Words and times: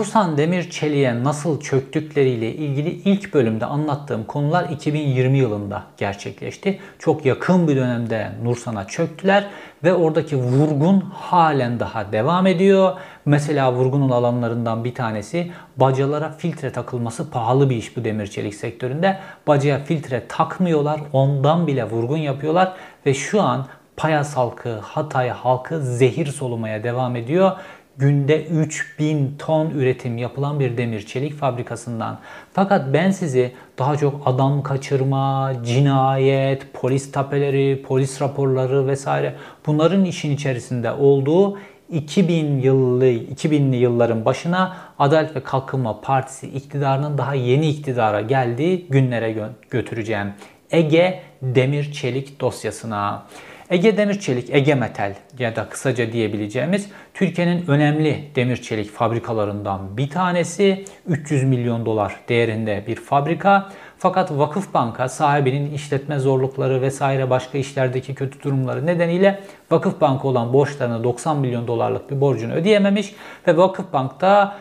Nursan 0.00 0.38
Demir 0.38 0.70
Çelik'e 0.70 1.24
nasıl 1.24 1.60
çöktükleriyle 1.60 2.54
ilgili 2.54 2.88
ilk 2.88 3.34
bölümde 3.34 3.66
anlattığım 3.66 4.24
konular 4.24 4.64
2020 4.64 5.38
yılında 5.38 5.82
gerçekleşti. 5.96 6.78
Çok 6.98 7.26
yakın 7.26 7.68
bir 7.68 7.76
dönemde 7.76 8.32
Nursan'a 8.44 8.86
çöktüler 8.86 9.46
ve 9.84 9.94
oradaki 9.94 10.36
vurgun 10.36 11.00
halen 11.00 11.80
daha 11.80 12.12
devam 12.12 12.46
ediyor. 12.46 12.92
Mesela 13.24 13.72
vurgunun 13.72 14.10
alanlarından 14.10 14.84
bir 14.84 14.94
tanesi 14.94 15.52
bacalara 15.76 16.32
filtre 16.38 16.72
takılması 16.72 17.30
pahalı 17.30 17.70
bir 17.70 17.76
iş 17.76 17.96
bu 17.96 18.04
demir 18.04 18.26
çelik 18.26 18.54
sektöründe. 18.54 19.18
Bacaya 19.46 19.78
filtre 19.78 20.22
takmıyorlar, 20.28 21.00
ondan 21.12 21.66
bile 21.66 21.84
vurgun 21.84 22.18
yapıyorlar 22.18 22.72
ve 23.06 23.14
şu 23.14 23.42
an 23.42 23.66
Payas 23.96 24.36
halkı, 24.36 24.78
Hatay 24.78 25.28
halkı 25.28 25.80
zehir 25.80 26.26
solumaya 26.26 26.84
devam 26.84 27.16
ediyor 27.16 27.52
günde 27.98 28.44
3000 28.44 29.34
ton 29.38 29.70
üretim 29.70 30.18
yapılan 30.18 30.60
bir 30.60 30.76
demir 30.76 31.06
çelik 31.06 31.34
fabrikasından. 31.34 32.18
Fakat 32.52 32.92
ben 32.92 33.10
sizi 33.10 33.52
daha 33.78 33.96
çok 33.96 34.22
adam 34.26 34.62
kaçırma, 34.62 35.52
cinayet, 35.66 36.72
polis 36.72 37.12
tapeleri, 37.12 37.82
polis 37.82 38.22
raporları 38.22 38.86
vesaire 38.86 39.34
bunların 39.66 40.04
işin 40.04 40.30
içerisinde 40.30 40.92
olduğu 40.92 41.58
2000 41.90 42.60
yıllı 42.60 43.06
2000'li 43.06 43.76
yılların 43.76 44.24
başına 44.24 44.76
Adalet 44.98 45.36
ve 45.36 45.42
Kalkınma 45.42 46.00
Partisi 46.00 46.46
iktidarının 46.46 47.18
daha 47.18 47.34
yeni 47.34 47.68
iktidara 47.68 48.20
geldiği 48.20 48.86
günlere 48.90 49.32
gö 49.32 49.48
götüreceğim. 49.70 50.32
Ege 50.70 51.22
Demir 51.42 51.92
Çelik 51.92 52.40
dosyasına. 52.40 53.22
Ege 53.70 53.96
Demir 53.96 54.20
Çelik, 54.20 54.50
Ege 54.50 54.74
Metal 54.74 55.14
ya 55.38 55.56
da 55.56 55.68
kısaca 55.68 56.12
diyebileceğimiz 56.12 56.90
Türkiye'nin 57.14 57.64
önemli 57.68 58.30
demir 58.34 58.56
çelik 58.56 58.90
fabrikalarından 58.90 59.96
bir 59.96 60.10
tanesi. 60.10 60.84
300 61.06 61.44
milyon 61.44 61.86
dolar 61.86 62.16
değerinde 62.28 62.84
bir 62.86 62.96
fabrika. 62.96 63.68
Fakat 63.98 64.30
Vakıf 64.30 64.74
Banka 64.74 65.08
sahibinin 65.08 65.74
işletme 65.74 66.18
zorlukları 66.18 66.82
vesaire 66.82 67.30
başka 67.30 67.58
işlerdeki 67.58 68.14
kötü 68.14 68.42
durumları 68.42 68.86
nedeniyle 68.86 69.40
Vakıf 69.70 70.00
Banka 70.00 70.28
olan 70.28 70.52
borçlarını 70.52 71.04
90 71.04 71.36
milyon 71.36 71.66
dolarlık 71.66 72.10
bir 72.10 72.20
borcunu 72.20 72.52
ödeyememiş 72.52 73.14
ve 73.48 73.56
Vakıf 73.56 73.92
Bank 73.92 74.20
da 74.20 74.56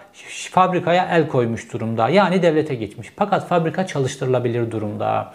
fabrikaya 0.51 1.07
el 1.11 1.27
koymuş 1.27 1.73
durumda. 1.73 2.09
Yani 2.09 2.41
devlete 2.41 2.75
geçmiş. 2.75 3.13
Fakat 3.15 3.47
fabrika 3.47 3.87
çalıştırılabilir 3.87 4.71
durumda. 4.71 5.33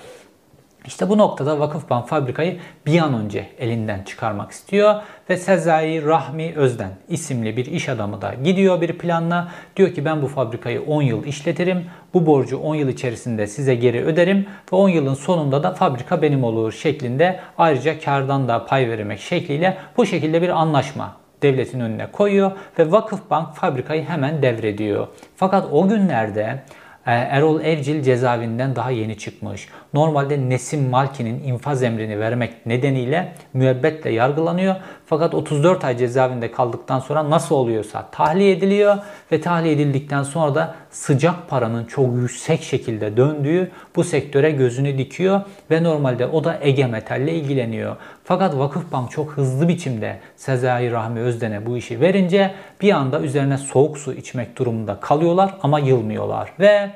İşte 0.86 1.08
bu 1.08 1.18
noktada 1.18 1.60
Vakıfbank 1.60 2.08
fabrikayı 2.08 2.58
bir 2.86 3.00
an 3.00 3.14
önce 3.14 3.46
elinden 3.58 4.02
çıkarmak 4.02 4.50
istiyor 4.50 4.94
ve 5.30 5.36
Sezai 5.36 6.04
Rahmi 6.04 6.52
Özden 6.56 6.90
isimli 7.08 7.56
bir 7.56 7.66
iş 7.66 7.88
adamı 7.88 8.22
da 8.22 8.34
gidiyor 8.44 8.80
bir 8.80 8.98
planla. 8.98 9.48
Diyor 9.76 9.94
ki 9.94 10.04
ben 10.04 10.22
bu 10.22 10.26
fabrikayı 10.26 10.82
10 10.82 11.02
yıl 11.02 11.24
işletirim. 11.24 11.84
Bu 12.14 12.26
borcu 12.26 12.58
10 12.58 12.74
yıl 12.74 12.88
içerisinde 12.88 13.46
size 13.46 13.74
geri 13.74 14.04
öderim 14.04 14.46
ve 14.72 14.76
10 14.76 14.88
yılın 14.88 15.14
sonunda 15.14 15.62
da 15.62 15.74
fabrika 15.74 16.22
benim 16.22 16.44
olur 16.44 16.72
şeklinde 16.72 17.40
ayrıca 17.58 18.00
kardan 18.00 18.48
da 18.48 18.66
pay 18.66 18.88
vermek 18.88 19.20
şekliyle 19.20 19.78
bu 19.96 20.06
şekilde 20.06 20.42
bir 20.42 20.48
anlaşma 20.48 21.16
devletin 21.42 21.80
önüne 21.80 22.06
koyuyor 22.12 22.52
ve 22.78 22.92
Vakıfbank 22.92 23.54
fabrikayı 23.54 24.04
hemen 24.04 24.42
devrediyor. 24.42 25.06
Fakat 25.36 25.66
o 25.72 25.88
günlerde 25.88 26.62
Erol 27.06 27.60
Evcil 27.60 28.02
cezaevinden 28.02 28.76
daha 28.76 28.90
yeni 28.90 29.18
çıkmış. 29.18 29.68
Normalde 29.94 30.48
Nesim 30.50 30.88
Malki'nin 30.88 31.44
infaz 31.44 31.82
emrini 31.82 32.20
vermek 32.20 32.66
nedeniyle 32.66 33.32
müebbetle 33.52 34.10
yargılanıyor. 34.10 34.76
Fakat 35.06 35.34
34 35.34 35.84
ay 35.84 35.96
cezaevinde 35.96 36.50
kaldıktan 36.50 37.00
sonra 37.00 37.30
nasıl 37.30 37.54
oluyorsa 37.54 38.08
tahliye 38.12 38.52
ediliyor 38.52 38.96
ve 39.32 39.40
tahliye 39.40 39.74
edildikten 39.74 40.22
sonra 40.22 40.54
da 40.54 40.74
sıcak 40.90 41.48
paranın 41.48 41.84
çok 41.84 42.16
yüksek 42.16 42.62
şekilde 42.62 43.16
döndüğü 43.16 43.70
bu 43.96 44.04
sektöre 44.04 44.50
gözünü 44.50 44.98
dikiyor 44.98 45.40
ve 45.70 45.82
normalde 45.82 46.26
o 46.26 46.44
da 46.44 46.58
Ege 46.60 46.86
Metal 46.86 47.20
ile 47.20 47.34
ilgileniyor. 47.34 47.96
Fakat 48.24 48.58
Vakıfbank 48.58 49.10
çok 49.10 49.30
hızlı 49.30 49.68
biçimde 49.68 50.20
Sezai 50.36 50.90
Rahmi 50.90 51.20
Özden'e 51.20 51.66
bu 51.66 51.76
işi 51.76 52.00
verince 52.00 52.54
bir 52.80 52.92
anda 52.92 53.20
üzerine 53.20 53.58
soğuk 53.58 53.98
su 53.98 54.12
içmek 54.12 54.58
durumunda 54.58 55.00
kalıyorlar 55.00 55.54
ama 55.62 55.78
yılmıyorlar. 55.78 56.52
Ve 56.60 56.90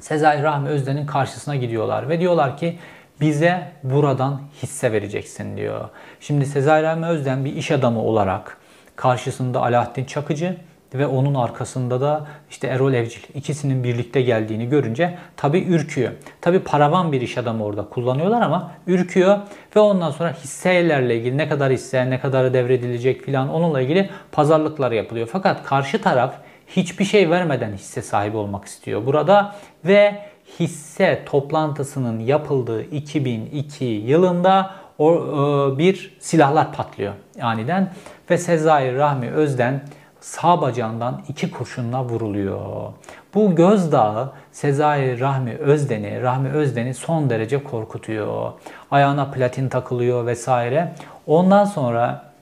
Sezai 0.00 0.42
Rahmi 0.42 0.68
Özden'in 0.68 1.06
karşısına 1.06 1.56
gidiyorlar 1.56 2.08
ve 2.08 2.20
diyorlar 2.20 2.56
ki 2.56 2.78
bize 3.20 3.72
buradan 3.82 4.40
hisse 4.62 4.92
vereceksin 4.92 5.56
diyor. 5.56 5.88
Şimdi 6.20 6.46
Sezai 6.46 6.82
Rahmi 6.82 7.06
Özden 7.06 7.44
bir 7.44 7.56
iş 7.56 7.70
adamı 7.70 8.02
olarak 8.02 8.58
karşısında 8.96 9.62
Alaaddin 9.62 10.04
Çakıcı 10.04 10.56
ve 10.94 11.06
onun 11.06 11.34
arkasında 11.34 12.00
da 12.00 12.26
işte 12.50 12.66
Erol 12.66 12.92
Evcil 12.92 13.20
ikisinin 13.34 13.84
birlikte 13.84 14.22
geldiğini 14.22 14.68
görünce 14.68 15.18
tabi 15.36 15.58
ürküyor. 15.58 16.12
Tabi 16.40 16.58
paravan 16.58 17.12
bir 17.12 17.20
iş 17.20 17.38
adamı 17.38 17.64
orada 17.64 17.88
kullanıyorlar 17.88 18.42
ama 18.42 18.72
ürküyor 18.86 19.38
ve 19.76 19.80
ondan 19.80 20.10
sonra 20.10 20.32
hisselerle 20.32 21.16
ilgili 21.16 21.38
ne 21.38 21.48
kadar 21.48 21.72
hisse, 21.72 22.10
ne 22.10 22.20
kadar 22.20 22.52
devredilecek 22.54 23.22
filan 23.22 23.48
onunla 23.48 23.80
ilgili 23.80 24.10
pazarlıklar 24.32 24.92
yapılıyor. 24.92 25.28
Fakat 25.32 25.64
karşı 25.64 26.02
taraf 26.02 26.34
hiçbir 26.66 27.04
şey 27.04 27.30
vermeden 27.30 27.72
hisse 27.72 28.02
sahibi 28.02 28.36
olmak 28.36 28.64
istiyor 28.64 29.06
burada 29.06 29.54
ve 29.84 30.22
hisse 30.60 31.22
toplantısının 31.26 32.20
yapıldığı 32.20 32.82
2002 32.82 33.84
yılında 33.84 34.70
o, 34.98 35.14
e, 35.14 35.78
bir 35.78 36.16
silahlar 36.20 36.72
patlıyor 36.72 37.12
aniden 37.42 37.92
ve 38.30 38.38
Sezai 38.38 38.94
Rahmi 38.94 39.30
Özden 39.30 39.82
sağ 40.20 40.60
bacağından 40.60 41.22
iki 41.28 41.50
kurşunla 41.50 42.04
vuruluyor. 42.04 42.92
Bu 43.34 43.54
gözdağı 43.54 44.32
Sezai 44.52 45.20
Rahmi 45.20 45.56
Özden'i, 45.56 46.22
Rahmi 46.22 46.48
Özden'i 46.48 46.94
son 46.94 47.30
derece 47.30 47.64
korkutuyor. 47.64 48.52
Ayağına 48.90 49.30
platin 49.30 49.68
takılıyor 49.68 50.26
vesaire. 50.26 50.92
Ondan 51.26 51.64
sonra 51.64 52.32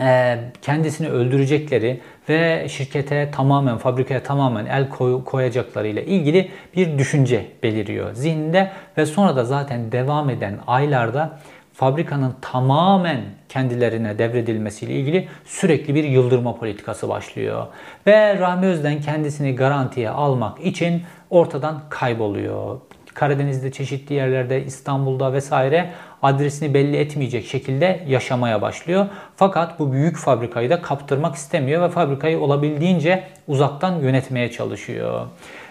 e, 0.00 0.38
kendisini 0.62 1.08
öldürecekleri 1.08 2.00
ve 2.28 2.68
şirkete 2.68 3.30
tamamen, 3.30 3.78
fabrikaya 3.78 4.22
tamamen 4.22 4.66
el 4.66 4.88
koy, 4.88 5.24
koyacaklarıyla 5.24 6.02
ilgili 6.02 6.50
bir 6.76 6.98
düşünce 6.98 7.46
beliriyor 7.62 8.14
zihninde 8.14 8.70
ve 8.96 9.06
sonra 9.06 9.36
da 9.36 9.44
zaten 9.44 9.92
devam 9.92 10.30
eden 10.30 10.58
aylarda 10.66 11.38
fabrikanın 11.78 12.34
tamamen 12.40 13.20
kendilerine 13.48 14.18
devredilmesiyle 14.18 14.92
ilgili 14.92 15.28
sürekli 15.44 15.94
bir 15.94 16.04
yıldırma 16.04 16.54
politikası 16.56 17.08
başlıyor. 17.08 17.66
Ve 18.06 18.38
Rahmi 18.38 18.66
Özden 18.66 19.00
kendisini 19.00 19.54
garantiye 19.56 20.10
almak 20.10 20.60
için 20.60 21.02
ortadan 21.30 21.82
kayboluyor. 21.90 22.80
Karadeniz'de 23.14 23.72
çeşitli 23.72 24.14
yerlerde, 24.14 24.64
İstanbul'da 24.64 25.32
vesaire 25.32 25.90
adresini 26.22 26.74
belli 26.74 26.96
etmeyecek 26.96 27.46
şekilde 27.46 28.04
yaşamaya 28.08 28.62
başlıyor. 28.62 29.06
Fakat 29.36 29.78
bu 29.78 29.92
büyük 29.92 30.16
fabrikayı 30.16 30.70
da 30.70 30.82
kaptırmak 30.82 31.34
istemiyor 31.34 31.82
ve 31.82 31.88
fabrikayı 31.88 32.40
olabildiğince 32.40 33.24
uzaktan 33.48 34.00
yönetmeye 34.00 34.50
çalışıyor. 34.50 35.26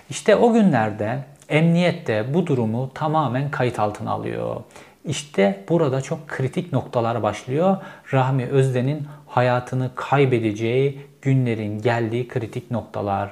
İşte 0.10 0.36
o 0.36 0.54
günlerde 0.54 1.20
emniyet 1.50 2.08
de 2.08 2.34
bu 2.34 2.48
durumu 2.48 2.92
tamamen 2.94 3.52
kayıt 3.52 3.80
altına 3.80 4.12
alıyor. 4.12 4.56
İşte 5.06 5.64
burada 5.70 6.02
çok 6.02 6.28
kritik 6.28 6.74
noktalar 6.74 7.24
başlıyor. 7.24 7.78
Rahmi 8.14 8.46
Özden'in 8.46 9.08
hayatını 9.28 9.90
kaybedeceği 9.96 11.02
günlerin 11.22 11.82
geldiği 11.82 12.28
kritik 12.28 12.72
noktalar. 12.72 13.32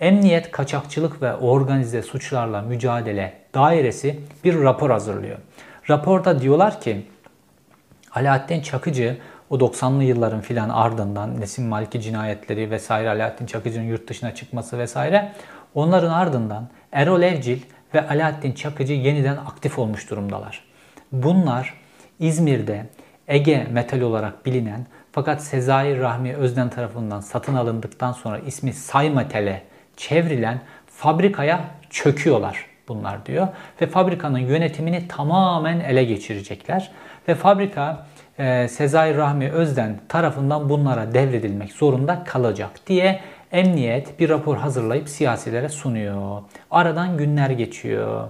Emniyet 0.00 0.50
Kaçakçılık 0.50 1.22
ve 1.22 1.34
Organize 1.34 2.02
Suçlarla 2.02 2.62
Mücadele 2.62 3.45
Dairesi 3.56 4.20
bir 4.44 4.62
rapor 4.62 4.90
hazırlıyor. 4.90 5.38
Raporda 5.90 6.40
diyorlar 6.40 6.80
ki 6.80 7.06
Alaaddin 8.14 8.60
Çakıcı 8.60 9.18
o 9.50 9.56
90'lı 9.58 10.04
yılların 10.04 10.40
filan 10.40 10.68
ardından 10.68 11.40
Nesim 11.40 11.66
Malki 11.66 12.00
cinayetleri 12.00 12.70
vesaire 12.70 13.10
Alaaddin 13.10 13.46
Çakıcı'nın 13.46 13.84
yurt 13.84 14.08
dışına 14.08 14.34
çıkması 14.34 14.78
vesaire 14.78 15.32
onların 15.74 16.10
ardından 16.10 16.68
Erol 16.92 17.22
Evcil 17.22 17.60
ve 17.94 18.08
Alaaddin 18.08 18.52
Çakıcı 18.52 18.92
yeniden 18.92 19.36
aktif 19.36 19.78
olmuş 19.78 20.10
durumdalar. 20.10 20.64
Bunlar 21.12 21.74
İzmir'de 22.18 22.86
Ege 23.28 23.66
Metal 23.70 24.00
olarak 24.00 24.46
bilinen 24.46 24.86
fakat 25.12 25.42
Sezai 25.42 26.00
Rahmi 26.00 26.34
Özden 26.34 26.70
tarafından 26.70 27.20
satın 27.20 27.54
alındıktan 27.54 28.12
sonra 28.12 28.38
ismi 28.38 28.72
Saymetel'e 28.72 29.62
çevrilen 29.96 30.60
fabrikaya 30.86 31.64
çöküyorlar 31.90 32.75
bunlar 32.88 33.26
diyor. 33.26 33.48
Ve 33.80 33.86
fabrikanın 33.86 34.38
yönetimini 34.38 35.08
tamamen 35.08 35.80
ele 35.80 36.04
geçirecekler. 36.04 36.90
Ve 37.28 37.34
fabrika 37.34 38.06
e, 38.38 38.68
Sezai 38.68 39.16
Rahmi 39.16 39.50
Özden 39.50 40.00
tarafından 40.08 40.68
bunlara 40.68 41.14
devredilmek 41.14 41.72
zorunda 41.72 42.24
kalacak 42.24 42.70
diye 42.86 43.20
emniyet 43.52 44.20
bir 44.20 44.28
rapor 44.28 44.56
hazırlayıp 44.56 45.08
siyasilere 45.08 45.68
sunuyor. 45.68 46.42
Aradan 46.70 47.16
günler 47.16 47.50
geçiyor. 47.50 48.28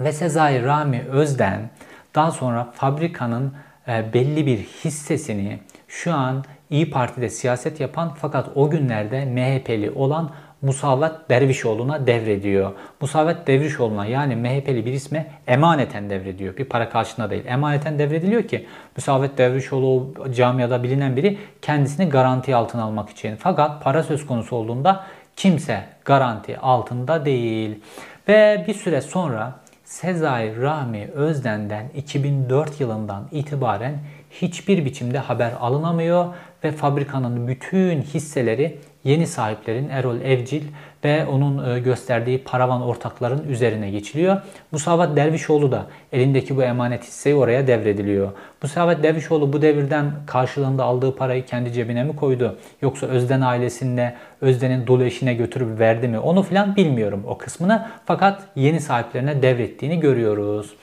Ve 0.00 0.12
Sezai 0.12 0.64
Rami 0.64 1.04
Özden 1.10 1.70
daha 2.14 2.30
sonra 2.30 2.72
fabrikanın 2.74 3.52
e, 3.88 4.12
belli 4.12 4.46
bir 4.46 4.58
hissesini 4.58 5.58
şu 5.88 6.14
an 6.14 6.44
İyi 6.70 6.90
Parti'de 6.90 7.30
siyaset 7.30 7.80
yapan 7.80 8.12
fakat 8.20 8.48
o 8.54 8.70
günlerde 8.70 9.24
MHP'li 9.24 9.90
olan 9.90 10.30
Musavat 10.66 11.30
Dervişoğlu'na 11.30 12.06
devrediyor. 12.06 12.72
Musavat 13.00 13.46
Dervişoğlu'na 13.46 14.06
yani 14.06 14.36
MHP'li 14.36 14.86
bir 14.86 14.92
isme 14.92 15.26
emaneten 15.46 16.10
devrediyor. 16.10 16.56
Bir 16.56 16.64
para 16.64 16.88
karşılığında 16.88 17.30
değil. 17.30 17.44
Emaneten 17.46 17.98
devrediliyor 17.98 18.42
ki 18.42 18.66
Musavat 18.96 19.38
Dervişoğlu 19.38 20.14
camiada 20.34 20.82
bilinen 20.82 21.16
biri 21.16 21.38
kendisini 21.62 22.08
garanti 22.08 22.56
altına 22.56 22.82
almak 22.82 23.10
için. 23.10 23.36
Fakat 23.36 23.84
para 23.84 24.02
söz 24.02 24.26
konusu 24.26 24.56
olduğunda 24.56 25.04
kimse 25.36 25.84
garanti 26.04 26.58
altında 26.58 27.24
değil. 27.24 27.80
Ve 28.28 28.64
bir 28.68 28.74
süre 28.74 29.00
sonra 29.00 29.54
Sezai 29.84 30.60
Rahmi 30.60 31.08
Özden'den 31.14 31.88
2004 31.96 32.80
yılından 32.80 33.28
itibaren 33.32 33.98
hiçbir 34.30 34.84
biçimde 34.84 35.18
haber 35.18 35.52
alınamıyor 35.60 36.34
ve 36.64 36.72
fabrikanın 36.72 37.48
bütün 37.48 38.02
hisseleri 38.02 38.78
yeni 39.06 39.26
sahiplerin 39.26 39.88
Erol 39.88 40.20
Evcil 40.20 40.62
ve 41.04 41.26
onun 41.26 41.70
e, 41.70 41.80
gösterdiği 41.80 42.38
paravan 42.38 42.82
ortakların 42.82 43.48
üzerine 43.48 43.90
geçiliyor. 43.90 44.40
Musavat 44.72 45.16
Dervişoğlu 45.16 45.72
da 45.72 45.86
elindeki 46.12 46.56
bu 46.56 46.62
emanet 46.62 47.04
hisseyi 47.04 47.34
oraya 47.34 47.66
devrediliyor. 47.66 48.32
Musavat 48.62 49.02
Dervişoğlu 49.02 49.52
bu 49.52 49.62
devirden 49.62 50.12
karşılığında 50.26 50.84
aldığı 50.84 51.16
parayı 51.16 51.44
kendi 51.44 51.72
cebine 51.72 52.04
mi 52.04 52.16
koydu? 52.16 52.58
Yoksa 52.82 53.06
Özden 53.06 53.40
ailesinde 53.40 54.14
Özden'in 54.40 54.86
dolu 54.86 55.04
eşine 55.04 55.34
götürüp 55.34 55.80
verdi 55.80 56.08
mi? 56.08 56.18
Onu 56.18 56.42
filan 56.42 56.76
bilmiyorum 56.76 57.24
o 57.26 57.38
kısmını. 57.38 57.86
Fakat 58.06 58.42
yeni 58.56 58.80
sahiplerine 58.80 59.42
devrettiğini 59.42 60.00
görüyoruz. 60.00 60.74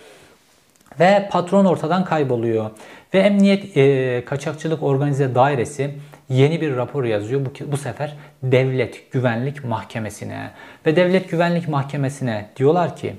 Ve 0.99 1.29
patron 1.31 1.65
ortadan 1.65 2.05
kayboluyor. 2.05 2.69
Ve 3.13 3.19
Emniyet 3.19 3.77
e, 3.77 4.25
Kaçakçılık 4.25 4.83
Organize 4.83 5.35
Dairesi 5.35 5.91
yeni 6.29 6.61
bir 6.61 6.75
rapor 6.75 7.03
yazıyor. 7.03 7.41
Bu, 7.45 7.71
bu 7.71 7.77
sefer 7.77 8.13
Devlet 8.43 9.11
Güvenlik 9.11 9.63
Mahkemesi'ne. 9.63 10.51
Ve 10.85 10.95
Devlet 10.95 11.31
Güvenlik 11.31 11.67
Mahkemesi'ne 11.67 12.49
diyorlar 12.57 12.95
ki 12.95 13.13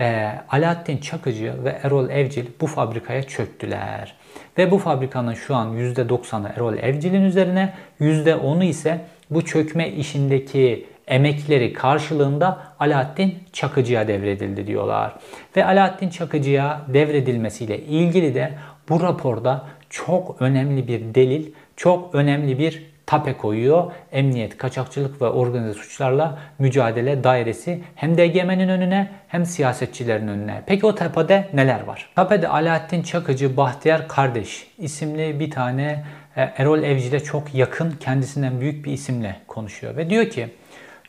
e, 0.00 0.32
Alaaddin 0.50 0.98
Çakıcı 0.98 1.64
ve 1.64 1.78
Erol 1.82 2.10
Evcil 2.10 2.46
bu 2.60 2.66
fabrikaya 2.66 3.22
çöktüler. 3.22 4.14
Ve 4.58 4.70
bu 4.70 4.78
fabrikanın 4.78 5.34
şu 5.34 5.54
an 5.54 5.76
%90'ı 5.76 6.52
Erol 6.56 6.76
Evcil'in 6.76 7.24
üzerine, 7.24 7.74
%10'u 8.00 8.62
ise 8.62 9.00
bu 9.30 9.44
çökme 9.44 9.88
işindeki 9.88 10.86
emekleri 11.06 11.72
karşılığında 11.72 12.60
Alaaddin 12.78 13.38
Çakıcı'ya 13.52 14.08
devredildi 14.08 14.66
diyorlar. 14.66 15.14
Ve 15.56 15.64
Alaaddin 15.64 16.08
Çakıcı'ya 16.08 16.80
devredilmesiyle 16.88 17.78
ilgili 17.78 18.34
de 18.34 18.52
bu 18.88 19.00
raporda 19.00 19.66
çok 19.90 20.42
önemli 20.42 20.88
bir 20.88 21.14
delil, 21.14 21.52
çok 21.80 22.14
önemli 22.14 22.58
bir 22.58 22.82
tape 23.06 23.36
koyuyor. 23.36 23.92
Emniyet, 24.12 24.56
kaçakçılık 24.56 25.22
ve 25.22 25.26
organize 25.26 25.74
suçlarla 25.74 26.38
mücadele 26.58 27.24
dairesi 27.24 27.82
hem 27.94 28.18
DGM'nin 28.18 28.68
önüne 28.68 29.10
hem 29.28 29.46
siyasetçilerin 29.46 30.28
önüne. 30.28 30.62
Peki 30.66 30.86
o 30.86 30.94
tepede 30.94 31.48
neler 31.52 31.80
var? 31.80 32.10
Tepede 32.16 32.48
Alaaddin 32.48 33.02
Çakıcı, 33.02 33.56
Bahtiyar 33.56 34.08
Kardeş 34.08 34.66
isimli 34.78 35.40
bir 35.40 35.50
tane 35.50 36.04
e, 36.36 36.42
Erol 36.42 36.82
Evcil'e 36.82 37.20
çok 37.20 37.54
yakın 37.54 37.90
kendisinden 37.90 38.60
büyük 38.60 38.84
bir 38.84 38.92
isimle 38.92 39.36
konuşuyor. 39.48 39.96
Ve 39.96 40.10
diyor 40.10 40.30
ki 40.30 40.48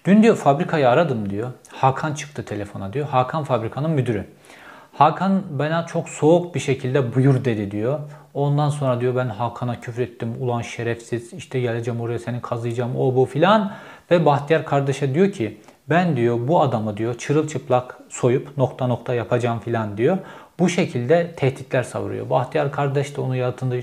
dün 0.05 0.23
diyor 0.23 0.35
fabrikayı 0.35 0.89
aradım 0.89 1.29
diyor. 1.29 1.51
Hakan 1.69 2.13
çıktı 2.13 2.45
telefona 2.45 2.93
diyor. 2.93 3.07
Hakan 3.07 3.43
fabrikanın 3.43 3.91
müdürü. 3.91 4.25
Hakan 4.93 5.43
bana 5.49 5.85
çok 5.85 6.09
soğuk 6.09 6.55
bir 6.55 6.59
şekilde 6.59 7.15
buyur 7.15 7.45
dedi 7.45 7.71
diyor. 7.71 7.99
Ondan 8.33 8.69
sonra 8.69 9.01
diyor 9.01 9.15
ben 9.15 9.29
Hakan'a 9.29 9.79
küfrettim. 9.79 10.35
Ulan 10.39 10.61
şerefsiz 10.61 11.33
işte 11.33 11.59
geleceğim 11.59 12.01
oraya 12.01 12.19
seni 12.19 12.41
kazıyacağım 12.41 12.95
o 12.95 13.15
bu 13.15 13.25
filan. 13.25 13.73
Ve 14.11 14.25
Bahtiyar 14.25 14.65
kardeşe 14.65 15.13
diyor 15.13 15.31
ki 15.31 15.57
ben 15.89 16.15
diyor 16.15 16.47
bu 16.47 16.61
adamı 16.61 16.97
diyor 16.97 17.17
çırılçıplak 17.17 17.97
soyup 18.09 18.57
nokta 18.57 18.87
nokta 18.87 19.13
yapacağım 19.13 19.59
filan 19.59 19.97
diyor. 19.97 20.17
Bu 20.59 20.69
şekilde 20.69 21.31
tehditler 21.31 21.83
savuruyor. 21.83 22.29
Bahtiyar 22.29 22.71
kardeş 22.71 23.17
de 23.17 23.21
onu 23.21 23.35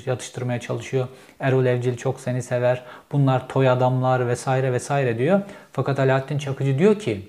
yatıştırmaya 0.07 0.61
çalışıyor. 0.61 1.09
Erol 1.41 1.67
Evcil 1.67 1.97
çok 1.97 2.21
seni 2.21 2.43
sever. 2.43 2.83
Bunlar 3.13 3.49
toy 3.49 3.69
adamlar 3.69 4.29
vesaire 4.29 4.73
vesaire 4.73 5.19
diyor. 5.19 5.41
Fakat 5.73 5.99
Alaaddin 5.99 6.39
Çakıcı 6.39 6.79
diyor 6.79 6.99
ki 6.99 7.29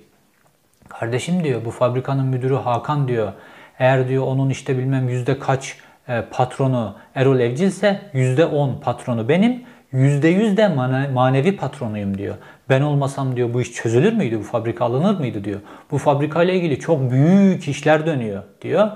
kardeşim 0.88 1.44
diyor 1.44 1.64
bu 1.64 1.70
fabrikanın 1.70 2.26
müdürü 2.26 2.54
Hakan 2.54 3.08
diyor. 3.08 3.32
Eğer 3.80 4.08
diyor 4.08 4.26
onun 4.26 4.50
işte 4.50 4.78
bilmem 4.78 5.08
yüzde 5.08 5.38
kaç 5.38 5.76
e, 6.08 6.22
patronu 6.30 6.94
Erol 7.14 7.40
Evcil 7.40 7.66
ise 7.66 8.00
yüzde 8.12 8.46
on 8.46 8.80
patronu 8.80 9.28
benim. 9.28 9.62
Yüzde 9.92 10.28
yüz 10.28 10.56
de 10.56 10.68
manevi 11.14 11.56
patronuyum 11.56 12.18
diyor. 12.18 12.34
Ben 12.68 12.80
olmasam 12.80 13.36
diyor 13.36 13.54
bu 13.54 13.60
iş 13.60 13.72
çözülür 13.72 14.12
müydü? 14.12 14.38
Bu 14.38 14.42
fabrika 14.42 14.84
alınır 14.84 15.18
mıydı 15.18 15.44
diyor. 15.44 15.60
Bu 15.90 15.98
fabrika 15.98 16.42
ile 16.42 16.54
ilgili 16.54 16.78
çok 16.78 17.10
büyük 17.10 17.68
işler 17.68 18.06
dönüyor 18.06 18.42
diyor. 18.62 18.88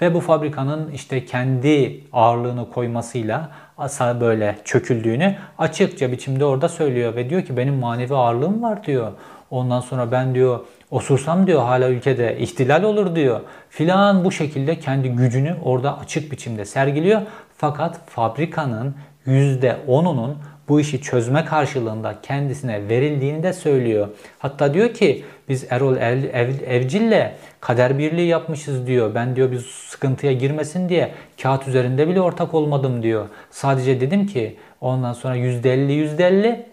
Ve 0.00 0.14
bu 0.14 0.20
fabrikanın 0.20 0.90
işte 0.90 1.24
kendi 1.24 2.00
ağırlığını 2.12 2.70
koymasıyla 2.70 3.50
asa 3.78 4.20
böyle 4.20 4.58
çöküldüğünü 4.64 5.36
açıkça 5.58 6.12
biçimde 6.12 6.44
orada 6.44 6.68
söylüyor. 6.68 7.16
Ve 7.16 7.30
diyor 7.30 7.42
ki 7.42 7.56
benim 7.56 7.74
manevi 7.74 8.14
ağırlığım 8.14 8.62
var 8.62 8.84
diyor. 8.84 9.12
Ondan 9.50 9.80
sonra 9.80 10.12
ben 10.12 10.34
diyor 10.34 10.60
osursam 10.90 11.46
diyor 11.46 11.62
hala 11.62 11.88
ülkede 11.88 12.38
ihtilal 12.38 12.82
olur 12.82 13.14
diyor. 13.14 13.40
Filan 13.70 14.24
bu 14.24 14.32
şekilde 14.32 14.78
kendi 14.78 15.08
gücünü 15.08 15.56
orada 15.64 15.98
açık 15.98 16.32
biçimde 16.32 16.64
sergiliyor. 16.64 17.22
Fakat 17.56 18.00
fabrikanın 18.06 18.94
%10'unun 19.26 20.34
bu 20.68 20.80
işi 20.80 21.02
çözme 21.02 21.44
karşılığında 21.44 22.14
kendisine 22.22 22.88
verildiğini 22.88 23.42
de 23.42 23.52
söylüyor. 23.52 24.08
Hatta 24.38 24.74
diyor 24.74 24.94
ki 24.94 25.24
biz 25.48 25.66
Erol 25.70 25.96
Ev, 25.96 26.24
Ev, 26.32 26.48
Evcil'le 26.66 27.32
kader 27.60 27.98
birliği 27.98 28.26
yapmışız 28.26 28.86
diyor. 28.86 29.14
Ben 29.14 29.36
diyor 29.36 29.50
bir 29.50 29.58
sıkıntıya 29.88 30.32
girmesin 30.32 30.88
diye 30.88 31.12
kağıt 31.42 31.68
üzerinde 31.68 32.08
bile 32.08 32.20
ortak 32.20 32.54
olmadım 32.54 33.02
diyor. 33.02 33.26
Sadece 33.50 34.00
dedim 34.00 34.26
ki 34.26 34.56
ondan 34.80 35.12
sonra 35.12 35.36
%50 35.36 35.92
%50 36.16 36.66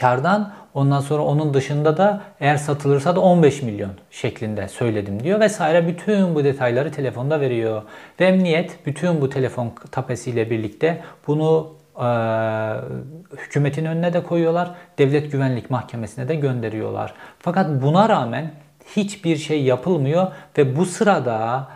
kardan 0.00 0.52
ondan 0.74 1.00
sonra 1.00 1.22
onun 1.22 1.54
dışında 1.54 1.96
da 1.96 2.20
eğer 2.40 2.56
satılırsa 2.56 3.16
da 3.16 3.20
15 3.20 3.62
milyon 3.62 3.90
şeklinde 4.10 4.68
söyledim 4.68 5.22
diyor 5.22 5.40
vesaire 5.40 5.86
bütün 5.86 6.34
bu 6.34 6.44
detayları 6.44 6.92
telefonda 6.92 7.40
veriyor. 7.40 7.82
Ve 8.20 8.26
emniyet 8.26 8.86
bütün 8.86 9.20
bu 9.20 9.30
telefon 9.30 9.72
tapesiyle 9.90 10.50
birlikte 10.50 11.00
bunu 11.26 11.74
e, 11.96 12.06
hükümetin 13.36 13.84
önüne 13.84 14.12
de 14.12 14.22
koyuyorlar. 14.22 14.70
Devlet 14.98 15.32
Güvenlik 15.32 15.70
Mahkemesi'ne 15.70 16.28
de 16.28 16.34
gönderiyorlar. 16.34 17.14
Fakat 17.38 17.82
buna 17.82 18.08
rağmen 18.08 18.50
hiçbir 18.96 19.36
şey 19.36 19.62
yapılmıyor 19.62 20.26
ve 20.58 20.76
bu 20.76 20.86
sırada 20.86 21.68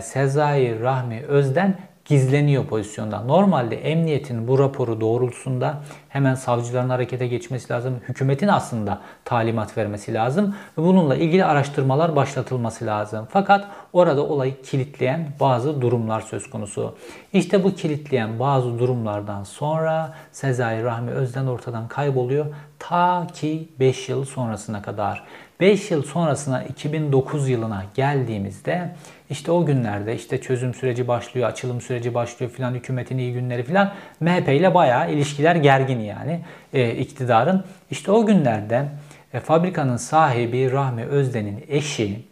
Sezai 0.00 0.80
Rahmi 0.80 1.22
Özden 1.28 1.76
gizleniyor 2.12 2.66
pozisyonda. 2.66 3.20
Normalde 3.20 3.76
emniyetin 3.76 4.48
bu 4.48 4.58
raporu 4.58 5.00
doğrultusunda 5.00 5.82
hemen 6.08 6.34
savcıların 6.34 6.88
harekete 6.88 7.26
geçmesi 7.26 7.72
lazım. 7.72 8.00
Hükümetin 8.08 8.48
aslında 8.48 9.00
talimat 9.24 9.78
vermesi 9.78 10.14
lazım 10.14 10.54
ve 10.78 10.82
bununla 10.82 11.16
ilgili 11.16 11.44
araştırmalar 11.44 12.16
başlatılması 12.16 12.86
lazım. 12.86 13.28
Fakat 13.30 13.66
orada 13.92 14.22
olayı 14.26 14.62
kilitleyen 14.62 15.28
bazı 15.40 15.80
durumlar 15.80 16.20
söz 16.20 16.50
konusu. 16.50 16.96
İşte 17.32 17.64
bu 17.64 17.74
kilitleyen 17.74 18.38
bazı 18.38 18.78
durumlardan 18.78 19.44
sonra 19.44 20.14
Sezai 20.32 20.84
Rahmi 20.84 21.10
Özden 21.10 21.46
ortadan 21.46 21.88
kayboluyor 21.88 22.46
ta 22.78 23.26
ki 23.34 23.68
5 23.80 24.08
yıl 24.08 24.24
sonrasına 24.24 24.82
kadar. 24.82 25.24
5 25.62 25.90
yıl 25.90 26.02
sonrasına 26.02 26.62
2009 26.62 27.48
yılına 27.48 27.84
geldiğimizde 27.94 28.94
işte 29.30 29.52
o 29.52 29.66
günlerde 29.66 30.14
işte 30.14 30.40
çözüm 30.40 30.74
süreci 30.74 31.08
başlıyor, 31.08 31.48
açılım 31.48 31.80
süreci 31.80 32.14
başlıyor 32.14 32.52
filan 32.52 32.74
hükümetin 32.74 33.18
iyi 33.18 33.32
günleri 33.32 33.62
filan 33.62 33.92
MHP 34.20 34.48
ile 34.48 34.74
bayağı 34.74 35.12
ilişkiler 35.12 35.56
gergin 35.56 36.00
yani 36.00 36.40
e, 36.72 36.90
iktidarın. 36.94 37.64
İşte 37.90 38.12
o 38.12 38.26
günlerde 38.26 38.88
e, 39.34 39.40
fabrikanın 39.40 39.96
sahibi 39.96 40.72
Rahmi 40.72 41.04
Özden'in 41.04 41.64
eşi 41.68 42.22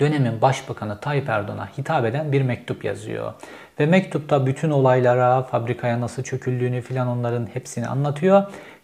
dönemin 0.00 0.42
başbakanı 0.42 1.00
Tayyip 1.00 1.28
Erdoğan'a 1.28 1.66
hitap 1.78 2.04
eden 2.04 2.32
bir 2.32 2.42
mektup 2.42 2.84
yazıyor. 2.84 3.32
Ve 3.80 3.86
mektupta 3.86 4.46
bütün 4.46 4.70
olaylara, 4.70 5.42
fabrikaya 5.42 6.00
nasıl 6.00 6.22
çöküldüğünü 6.22 6.80
filan 6.80 7.08
onların 7.08 7.48
hepsini 7.54 7.86
anlatıyor 7.86 8.42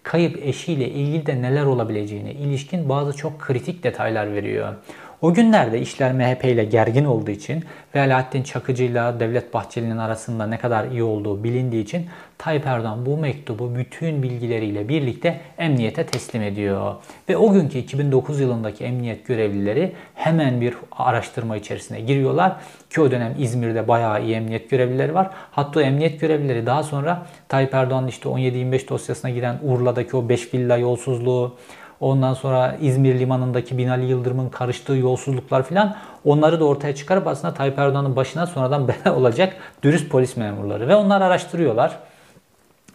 kayıp 0.09 0.47
eşiyle 0.47 0.89
ilgili 0.89 1.27
de 1.27 1.43
neler 1.43 1.65
olabileceğine 1.65 2.33
ilişkin 2.33 2.89
bazı 2.89 3.13
çok 3.13 3.41
kritik 3.41 3.83
detaylar 3.83 4.33
veriyor. 4.33 4.75
O 5.23 5.35
günlerde 5.35 5.81
işler 5.81 6.13
MHP 6.13 6.45
ile 6.45 6.65
gergin 6.65 7.05
olduğu 7.05 7.31
için 7.31 7.65
ve 7.95 8.01
Alaaddin 8.01 8.43
Çakıcı 8.43 8.85
ile 8.85 9.21
Devlet 9.21 9.55
Bahçeli'nin 9.55 9.97
arasında 9.97 10.47
ne 10.47 10.59
kadar 10.59 10.91
iyi 10.91 11.03
olduğu 11.03 11.45
bilindiği 11.45 11.83
için 11.83 12.07
Tayyip 12.39 12.67
Erdoğan 12.67 13.07
bu 13.07 13.17
mektubu 13.17 13.75
bütün 13.75 14.23
bilgileriyle 14.23 14.89
birlikte 14.89 15.41
emniyete 15.59 16.07
teslim 16.07 16.43
ediyor. 16.43 16.95
Ve 17.29 17.37
o 17.37 17.53
günkü 17.53 17.79
2009 17.79 18.41
yılındaki 18.41 18.85
emniyet 18.85 19.27
görevlileri 19.27 19.93
hemen 20.15 20.61
bir 20.61 20.75
araştırma 20.93 21.57
içerisine 21.57 22.01
giriyorlar. 22.01 22.57
Ki 22.91 23.01
o 23.01 23.11
dönem 23.11 23.35
İzmir'de 23.39 23.89
bayağı 23.89 24.25
iyi 24.25 24.35
emniyet 24.35 24.71
görevlileri 24.71 25.15
var. 25.15 25.31
Hatta 25.51 25.83
emniyet 25.83 26.21
görevlileri 26.21 26.67
daha 26.67 26.83
sonra 26.83 27.27
Tayyip 27.49 27.75
Erdoğan'ın 27.75 28.09
işte 28.09 28.29
17-25 28.29 28.89
dosyasına 28.89 29.31
giren 29.31 29.59
Urla'daki 29.63 30.17
o 30.17 30.29
5 30.29 30.55
villa 30.55 30.77
yolsuzluğu, 30.77 31.57
Ondan 32.01 32.35
sonra 32.35 32.77
İzmir 32.81 33.19
limanındaki 33.19 33.79
Binali 33.79 34.07
Yıldırım'ın 34.07 34.49
karıştığı 34.49 34.93
yolsuzluklar 34.93 35.63
filan 35.63 35.97
onları 36.25 36.61
da 36.61 36.65
ortaya 36.65 36.95
çıkarıp 36.95 37.27
aslında 37.27 37.55
Tayyip 37.55 37.79
Erdoğan'ın 37.79 38.17
başına 38.17 38.47
sonradan 38.47 38.89
bela 39.05 39.17
olacak 39.17 39.57
dürüst 39.83 40.11
polis 40.11 40.37
memurları. 40.37 40.89
Ve 40.89 40.95
onlar 40.95 41.21
araştırıyorlar 41.21 41.99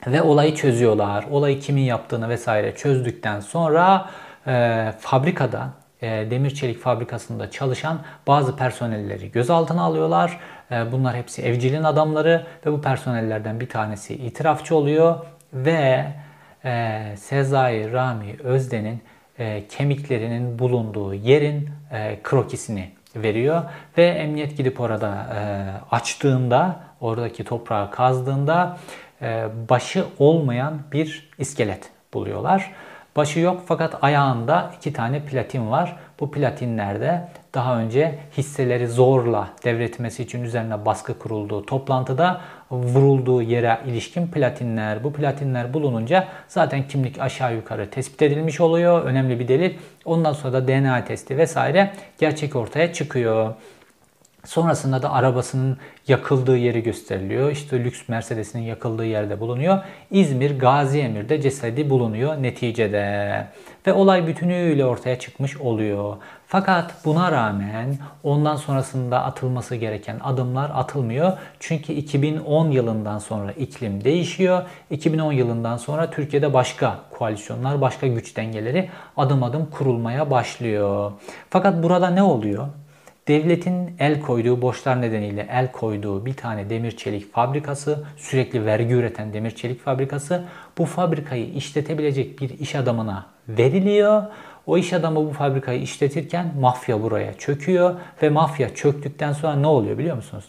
ve 0.08 0.22
olayı 0.22 0.56
çözüyorlar. 0.56 1.26
Olayı 1.32 1.60
kimin 1.60 1.82
yaptığını 1.82 2.30
vesaire 2.30 2.76
çözdükten 2.76 3.40
sonra 3.40 4.10
e, 4.48 4.94
fabrikada 5.00 5.70
e, 6.02 6.08
demir 6.32 6.50
çelik 6.50 6.80
fabrikasında 6.80 7.52
çalışan 7.52 8.00
bazı 8.28 8.56
personelleri 8.56 9.32
gözaltına 9.32 9.82
alıyorlar. 9.82 10.40
E, 10.72 10.92
bunlar 10.92 11.16
hepsi 11.16 11.42
evcilin 11.42 11.84
adamları 11.84 12.46
ve 12.66 12.72
bu 12.72 12.82
personellerden 12.82 13.60
bir 13.60 13.70
tanesi 13.70 14.16
itirafçı 14.16 14.76
oluyor 14.76 15.16
ve 15.54 16.06
e, 16.66 17.04
Sezai 17.18 17.94
Rami 17.94 18.36
Özden'in 18.44 19.02
e, 19.40 19.68
kemiklerinin 19.68 20.60
bulunduğu 20.60 21.14
yerin 21.14 21.70
e, 21.92 22.20
krokisini 22.24 22.90
veriyor 23.16 23.64
ve 23.98 24.06
emniyet 24.06 24.58
gidip 24.58 24.80
orada 24.80 25.28
e, 25.36 25.40
açtığında 25.96 26.80
oradaki 27.02 27.44
toprağı 27.44 27.92
kazdığında 27.92 28.78
e, 29.22 29.46
başı 29.70 30.06
olmayan 30.20 30.80
bir 30.92 31.30
iskelet 31.38 31.90
buluyorlar. 32.14 32.72
Başı 33.16 33.40
yok 33.40 33.62
fakat 33.66 34.04
ayağında 34.04 34.72
iki 34.78 34.94
tane 34.94 35.26
platin 35.26 35.72
var. 35.72 35.96
Bu 36.20 36.32
platinlerde 36.32 37.28
daha 37.54 37.78
önce 37.78 38.20
hisseleri 38.38 38.88
zorla 38.88 39.50
devretmesi 39.64 40.24
için 40.24 40.44
üzerine 40.44 40.86
baskı 40.86 41.20
kurulduğu 41.20 41.66
toplantıda 41.66 42.42
vurulduğu 42.74 43.42
yere 43.42 43.80
ilişkin 43.88 44.28
platinler. 44.28 45.04
Bu 45.04 45.14
platinler 45.14 45.74
bulununca 45.74 46.28
zaten 46.48 46.88
kimlik 46.88 47.22
aşağı 47.22 47.56
yukarı 47.56 47.90
tespit 47.90 48.22
edilmiş 48.22 48.62
oluyor. 48.62 49.04
Önemli 49.04 49.40
bir 49.40 49.48
delil. 49.48 49.74
Ondan 50.06 50.34
sonra 50.34 50.54
da 50.54 50.68
DNA 50.68 51.06
testi 51.06 51.38
vesaire 51.38 51.94
gerçek 52.20 52.56
ortaya 52.56 52.94
çıkıyor. 52.94 53.54
Sonrasında 54.46 55.02
da 55.02 55.12
arabasının 55.12 55.78
yakıldığı 56.08 56.58
yeri 56.58 56.84
gösteriliyor. 56.84 57.52
İşte 57.52 57.84
lüks 57.84 58.10
Mercedes'inin 58.10 58.64
yakıldığı 58.64 59.06
yerde 59.06 59.40
bulunuyor. 59.40 59.80
İzmir 60.12 60.60
Gazi 60.60 61.00
Emir'de 61.00 61.42
cesedi 61.42 61.90
bulunuyor 61.90 62.44
neticede. 62.44 63.48
Ve 63.88 63.94
olay 63.94 64.28
bütünüyle 64.28 64.86
ortaya 64.86 65.20
çıkmış 65.20 65.58
oluyor. 65.58 66.18
Fakat 66.54 67.06
buna 67.06 67.32
rağmen 67.32 67.98
ondan 68.24 68.56
sonrasında 68.56 69.24
atılması 69.24 69.76
gereken 69.76 70.20
adımlar 70.24 70.72
atılmıyor. 70.74 71.38
Çünkü 71.60 71.94
2010 71.94 72.72
yılından 72.72 73.20
sonra 73.20 73.52
iklim 73.52 74.04
değişiyor. 74.04 74.62
2010 74.90 75.32
yılından 75.32 75.78
sonra 75.78 76.12
Türkiye'de 76.12 76.54
başka 76.54 77.00
koalisyonlar, 77.12 77.82
başka 77.82 78.08
güç 78.08 78.38
dengeleri 78.38 78.90
adım 79.18 79.44
adım 79.44 79.66
kurulmaya 79.66 80.32
başlıyor. 80.32 81.12
Fakat 81.50 81.84
burada 81.84 82.10
ne 82.10 82.24
oluyor? 82.24 82.68
Devletin 83.28 83.96
el 84.00 84.22
koyduğu 84.22 84.62
borçlar 84.62 85.02
nedeniyle 85.02 85.48
el 85.52 85.72
koyduğu 85.72 86.26
bir 86.26 86.34
tane 86.34 86.70
demir 86.70 86.98
çelik 86.98 87.34
fabrikası, 87.34 88.04
sürekli 88.18 88.66
vergi 88.66 88.94
üreten 88.94 89.34
demir 89.34 89.52
çelik 89.52 89.82
fabrikası 89.82 90.44
bu 90.78 90.86
fabrikayı 90.86 91.54
işletebilecek 91.54 92.42
bir 92.42 92.50
iş 92.60 92.76
adamına 92.76 93.26
veriliyor. 93.48 94.24
O 94.68 94.78
iş 94.78 94.94
adamı 94.94 95.26
bu 95.26 95.34
fabrikayı 95.34 95.82
işletirken 95.82 96.54
mafya 96.60 97.02
buraya 97.02 97.34
çöküyor 97.34 97.96
ve 98.22 98.30
mafya 98.30 98.76
çöktükten 98.76 99.34
sonra 99.34 99.56
ne 99.56 99.68
oluyor 99.68 99.98
biliyor 99.98 100.16
musunuz? 100.16 100.46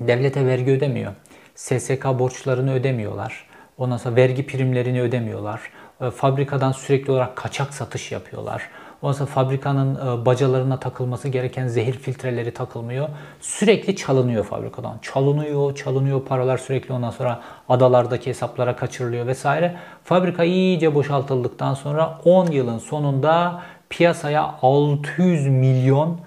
Devlete 0.00 0.46
vergi 0.46 0.70
ödemiyor. 0.70 1.12
SSK 1.54 2.04
borçlarını 2.04 2.74
ödemiyorlar. 2.74 3.46
Ondan 3.78 3.96
sonra 3.96 4.16
vergi 4.16 4.46
primlerini 4.46 5.02
ödemiyorlar. 5.02 5.60
E, 6.00 6.10
fabrikadan 6.10 6.72
sürekli 6.72 7.12
olarak 7.12 7.36
kaçak 7.36 7.74
satış 7.74 8.12
yapıyorlar. 8.12 8.68
Ondan 9.02 9.26
fabrikanın 9.26 9.94
e, 9.94 10.26
bacalarına 10.26 10.80
takılması 10.80 11.28
gereken 11.28 11.68
zehir 11.68 11.92
filtreleri 11.92 12.54
takılmıyor. 12.54 13.08
Sürekli 13.40 13.96
çalınıyor 13.96 14.44
fabrikadan. 14.44 14.98
Çalınıyor, 15.02 15.74
çalınıyor 15.74 16.24
paralar 16.24 16.58
sürekli 16.58 16.94
ondan 16.94 17.10
sonra 17.10 17.40
adalardaki 17.68 18.30
hesaplara 18.30 18.76
kaçırılıyor 18.76 19.26
vesaire. 19.26 19.76
Fabrika 20.04 20.44
iyice 20.44 20.94
boşaltıldıktan 20.94 21.74
sonra 21.74 22.18
10 22.24 22.46
yılın 22.46 22.78
sonunda 22.78 23.62
piyasaya 23.90 24.54
600 24.62 25.46
milyon 25.46 26.20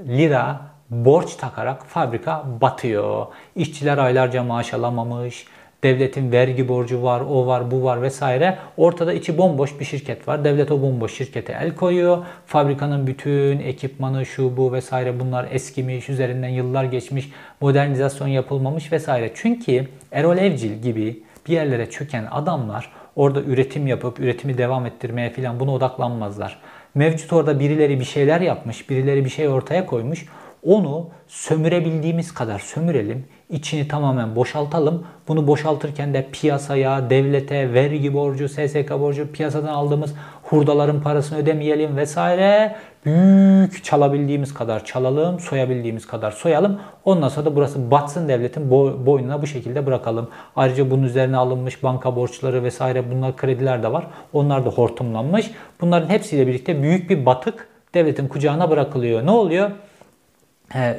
lira 0.00 0.60
borç 0.90 1.36
takarak 1.36 1.86
fabrika 1.86 2.44
batıyor. 2.60 3.26
İşçiler 3.56 3.98
aylarca 3.98 4.42
maaş 4.42 4.74
alamamış. 4.74 5.46
Devletin 5.84 6.32
vergi 6.32 6.68
borcu 6.68 7.02
var, 7.02 7.20
o 7.20 7.46
var, 7.46 7.70
bu 7.70 7.84
var 7.84 8.02
vesaire. 8.02 8.58
Ortada 8.76 9.12
içi 9.12 9.38
bomboş 9.38 9.80
bir 9.80 9.84
şirket 9.84 10.28
var. 10.28 10.44
Devlet 10.44 10.70
o 10.70 10.82
bomboş 10.82 11.14
şirkete 11.14 11.58
el 11.60 11.74
koyuyor. 11.74 12.24
Fabrikanın 12.46 13.06
bütün 13.06 13.58
ekipmanı, 13.58 14.26
şu 14.26 14.56
bu 14.56 14.72
vesaire 14.72 15.20
bunlar 15.20 15.46
eskimiş, 15.50 16.08
üzerinden 16.08 16.48
yıllar 16.48 16.84
geçmiş, 16.84 17.30
modernizasyon 17.60 18.28
yapılmamış 18.28 18.92
vesaire. 18.92 19.30
Çünkü 19.34 19.88
Erol 20.12 20.38
Evcil 20.38 20.82
gibi 20.82 21.22
bir 21.48 21.52
yerlere 21.52 21.90
çöken 21.90 22.26
adamlar 22.30 22.92
orada 23.16 23.42
üretim 23.42 23.86
yapıp 23.86 24.20
üretimi 24.20 24.58
devam 24.58 24.86
ettirmeye 24.86 25.30
falan 25.30 25.60
buna 25.60 25.70
odaklanmazlar. 25.70 26.58
Mevcut 26.94 27.32
orada 27.32 27.60
birileri 27.60 28.00
bir 28.00 28.04
şeyler 28.04 28.40
yapmış, 28.40 28.90
birileri 28.90 29.24
bir 29.24 29.30
şey 29.30 29.48
ortaya 29.48 29.86
koymuş. 29.86 30.26
Onu 30.62 31.08
sömürebildiğimiz 31.28 32.34
kadar 32.34 32.58
sömürelim 32.58 33.24
içini 33.50 33.88
tamamen 33.88 34.36
boşaltalım. 34.36 35.06
Bunu 35.28 35.46
boşaltırken 35.46 36.14
de 36.14 36.26
piyasaya, 36.32 37.10
devlete, 37.10 37.74
vergi 37.74 38.14
borcu, 38.14 38.48
SSK 38.48 38.90
borcu, 38.90 39.32
piyasadan 39.32 39.68
aldığımız 39.68 40.14
hurdaların 40.42 41.02
parasını 41.02 41.38
ödemeyelim 41.38 41.96
vesaire. 41.96 42.76
Büyük 43.04 43.84
çalabildiğimiz 43.84 44.54
kadar 44.54 44.84
çalalım, 44.84 45.40
soyabildiğimiz 45.40 46.06
kadar 46.06 46.30
soyalım. 46.30 46.80
Ondan 47.04 47.28
sonra 47.28 47.46
da 47.46 47.56
burası 47.56 47.90
batsın 47.90 48.28
devletin 48.28 48.70
boynuna 49.06 49.42
bu 49.42 49.46
şekilde 49.46 49.86
bırakalım. 49.86 50.28
Ayrıca 50.56 50.90
bunun 50.90 51.02
üzerine 51.02 51.36
alınmış 51.36 51.82
banka 51.82 52.16
borçları 52.16 52.62
vesaire 52.62 53.10
bunlar 53.10 53.36
krediler 53.36 53.82
de 53.82 53.92
var. 53.92 54.06
Onlar 54.32 54.64
da 54.64 54.70
hortumlanmış. 54.70 55.50
Bunların 55.80 56.08
hepsiyle 56.08 56.46
birlikte 56.46 56.82
büyük 56.82 57.10
bir 57.10 57.26
batık 57.26 57.68
devletin 57.94 58.28
kucağına 58.28 58.70
bırakılıyor. 58.70 59.26
Ne 59.26 59.30
oluyor? 59.30 59.70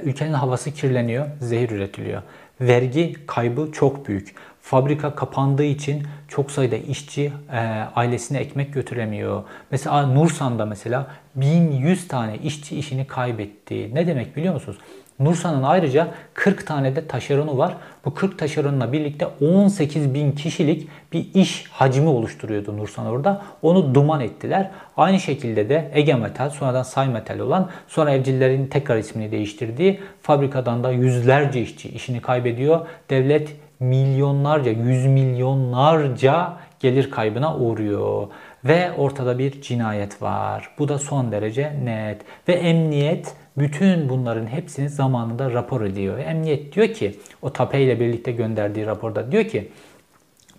Ülkenin 0.04 0.34
havası 0.34 0.72
kirleniyor, 0.72 1.28
zehir 1.40 1.70
üretiliyor. 1.70 2.22
Vergi 2.62 3.16
kaybı 3.28 3.72
çok 3.72 4.08
büyük. 4.08 4.36
Fabrika 4.62 5.16
kapandığı 5.16 5.64
için 5.64 6.04
çok 6.28 6.52
sayıda 6.52 6.76
işçi 6.76 7.34
e, 7.52 7.58
ailesine 7.96 8.38
ekmek 8.38 8.74
götüremiyor. 8.74 9.44
Mesela 9.72 10.08
Nursan'da 10.08 10.66
mesela 10.66 11.08
1100 11.36 12.08
tane 12.08 12.38
işçi 12.38 12.80
işini 12.80 13.08
kaybetti. 13.08 13.96
Ne 13.96 14.08
demek 14.08 14.36
biliyor 14.36 14.54
musunuz? 14.54 14.78
Nursa'nın 15.20 15.64
ayrıca 15.64 16.08
40 16.34 16.68
tane 16.68 16.96
de 16.96 17.08
taşeronu 17.08 17.58
var. 17.58 17.76
Bu 18.06 18.14
40 18.14 18.40
taşeronla 18.40 18.94
birlikte 18.94 19.28
18 19.42 20.14
bin 20.14 20.32
kişilik 20.32 20.90
bir 21.14 21.26
iş 21.34 21.66
hacmi 21.72 22.10
oluşturuyordu 22.10 22.78
Nursan 22.78 23.06
orada. 23.06 23.42
Onu 23.62 23.96
duman 23.96 24.22
ettiler. 24.22 24.72
Aynı 24.98 25.20
şekilde 25.20 25.70
de 25.70 25.92
Ege 25.94 26.14
Metal, 26.14 26.50
sonradan 26.50 26.84
Say 26.84 27.08
Metal 27.08 27.40
olan, 27.40 27.70
sonra 27.88 28.12
evcillerin 28.12 28.68
tekrar 28.68 28.98
ismini 28.98 29.32
değiştirdiği 29.32 30.00
fabrikadan 30.22 30.84
da 30.84 30.92
yüzlerce 30.92 31.62
işçi 31.62 31.90
işini 31.90 32.22
kaybediyor. 32.22 32.88
Devlet 33.10 33.56
milyonlarca, 33.80 34.72
yüz 34.72 35.06
milyonlarca 35.06 36.54
gelir 36.80 37.12
kaybına 37.12 37.58
uğruyor. 37.58 38.28
Ve 38.66 38.92
ortada 38.98 39.40
bir 39.40 39.62
cinayet 39.62 40.22
var. 40.22 40.70
Bu 40.80 40.88
da 40.88 41.00
son 41.00 41.32
derece 41.32 41.74
net. 41.84 42.22
Ve 42.48 42.54
emniyet 42.54 43.36
bütün 43.58 44.10
bunların 44.10 44.48
hepsini 44.48 44.90
zamanında 44.90 45.52
rapor 45.52 45.82
ediyor. 45.82 46.18
Emniyet 46.18 46.76
diyor 46.76 46.88
ki 46.88 47.20
o 47.42 47.54
TAPE 47.54 47.82
ile 47.82 48.00
birlikte 48.00 48.32
gönderdiği 48.32 48.86
raporda 48.86 49.32
diyor 49.32 49.44
ki 49.44 49.72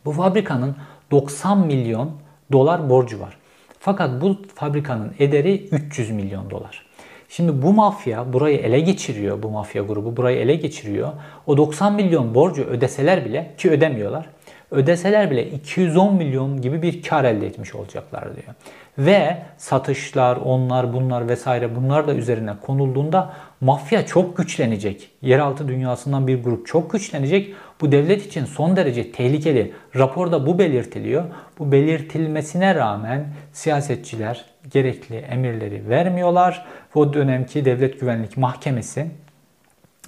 bu 0.04 0.12
fabrikanın 0.12 0.76
90 1.10 1.66
milyon 1.66 2.10
dolar 2.52 2.90
borcu 2.90 3.20
var. 3.20 3.36
Fakat 3.80 4.20
bu 4.20 4.36
fabrikanın 4.54 5.12
ederi 5.18 5.68
300 5.72 6.10
milyon 6.10 6.50
dolar. 6.50 6.86
Şimdi 7.28 7.62
bu 7.62 7.72
mafya 7.72 8.32
burayı 8.32 8.58
ele 8.58 8.80
geçiriyor. 8.80 9.42
Bu 9.42 9.50
mafya 9.50 9.82
grubu 9.82 10.16
burayı 10.16 10.38
ele 10.38 10.54
geçiriyor. 10.54 11.12
O 11.46 11.56
90 11.56 11.94
milyon 11.94 12.34
borcu 12.34 12.64
ödeseler 12.64 13.24
bile 13.24 13.54
ki 13.58 13.70
ödemiyorlar. 13.70 14.26
Ödeseler 14.70 15.30
bile 15.30 15.50
210 15.50 16.14
milyon 16.14 16.60
gibi 16.60 16.82
bir 16.82 17.02
kar 17.02 17.24
elde 17.24 17.46
etmiş 17.46 17.74
olacaklar 17.74 18.24
diyor. 18.24 18.54
Ve 18.98 19.36
satışlar, 19.56 20.36
onlar, 20.36 20.92
bunlar 20.92 21.28
vesaire 21.28 21.76
bunlar 21.76 22.08
da 22.08 22.14
üzerine 22.14 22.52
konulduğunda 22.62 23.32
mafya 23.60 24.06
çok 24.06 24.36
güçlenecek. 24.36 25.10
Yeraltı 25.22 25.68
dünyasından 25.68 26.26
bir 26.26 26.42
grup 26.42 26.66
çok 26.66 26.92
güçlenecek. 26.92 27.54
Bu 27.80 27.92
devlet 27.92 28.26
için 28.26 28.44
son 28.44 28.76
derece 28.76 29.12
tehlikeli. 29.12 29.72
Raporda 29.96 30.46
bu 30.46 30.58
belirtiliyor. 30.58 31.24
Bu 31.58 31.72
belirtilmesine 31.72 32.74
rağmen 32.74 33.26
siyasetçiler 33.52 34.44
gerekli 34.70 35.16
emirleri 35.16 35.88
vermiyorlar. 35.88 36.66
O 36.94 37.12
dönemki 37.12 37.64
Devlet 37.64 38.00
Güvenlik 38.00 38.36
Mahkemesi 38.36 39.06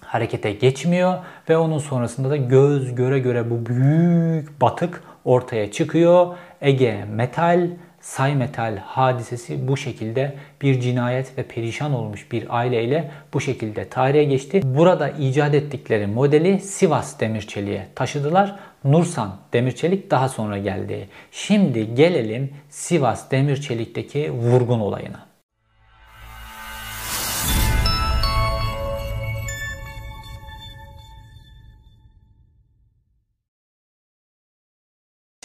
harekete 0.09 0.53
geçmiyor 0.53 1.15
ve 1.49 1.57
onun 1.57 1.79
sonrasında 1.79 2.31
da 2.31 2.37
göz 2.37 2.95
göre 2.95 3.19
göre 3.19 3.51
bu 3.51 3.67
büyük 3.67 4.61
batık 4.61 5.03
ortaya 5.25 5.73
çıkıyor. 5.73 6.37
Ege 6.61 7.05
Metal 7.11 7.69
Say 8.01 8.35
Metal 8.35 8.77
hadisesi 8.77 9.69
bu 9.69 9.77
şekilde 9.77 10.35
bir 10.63 10.81
cinayet 10.81 11.39
ve 11.39 11.43
perişan 11.43 11.95
olmuş 11.95 12.33
bir 12.33 12.59
aileyle 12.59 13.11
bu 13.35 13.41
şekilde 13.41 13.89
tarihe 13.89 14.25
geçti. 14.25 14.61
Burada 14.65 15.09
icat 15.09 15.55
ettikleri 15.55 16.07
modeli 16.07 16.61
Sivas 16.61 17.21
Demirçelik'e 17.21 17.87
taşıdılar. 17.95 18.57
Nursan 18.85 19.37
Demirçelik 19.53 20.11
daha 20.11 20.29
sonra 20.29 20.59
geldi. 20.59 21.09
Şimdi 21.33 21.95
gelelim 21.95 22.51
Sivas 22.71 23.31
Demirçelik'teki 23.31 24.31
vurgun 24.33 24.81
olayına. 24.81 25.28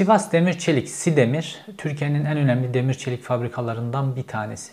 Sivas 0.04 0.32
Demir 0.32 0.54
Çelik, 0.54 0.90
Sidemir, 0.90 1.58
Türkiye'nin 1.78 2.26
en 2.26 2.38
önemli 2.38 2.74
demir 2.74 2.94
çelik 2.94 3.24
fabrikalarından 3.24 4.16
bir 4.16 4.24
tanesi. 4.24 4.72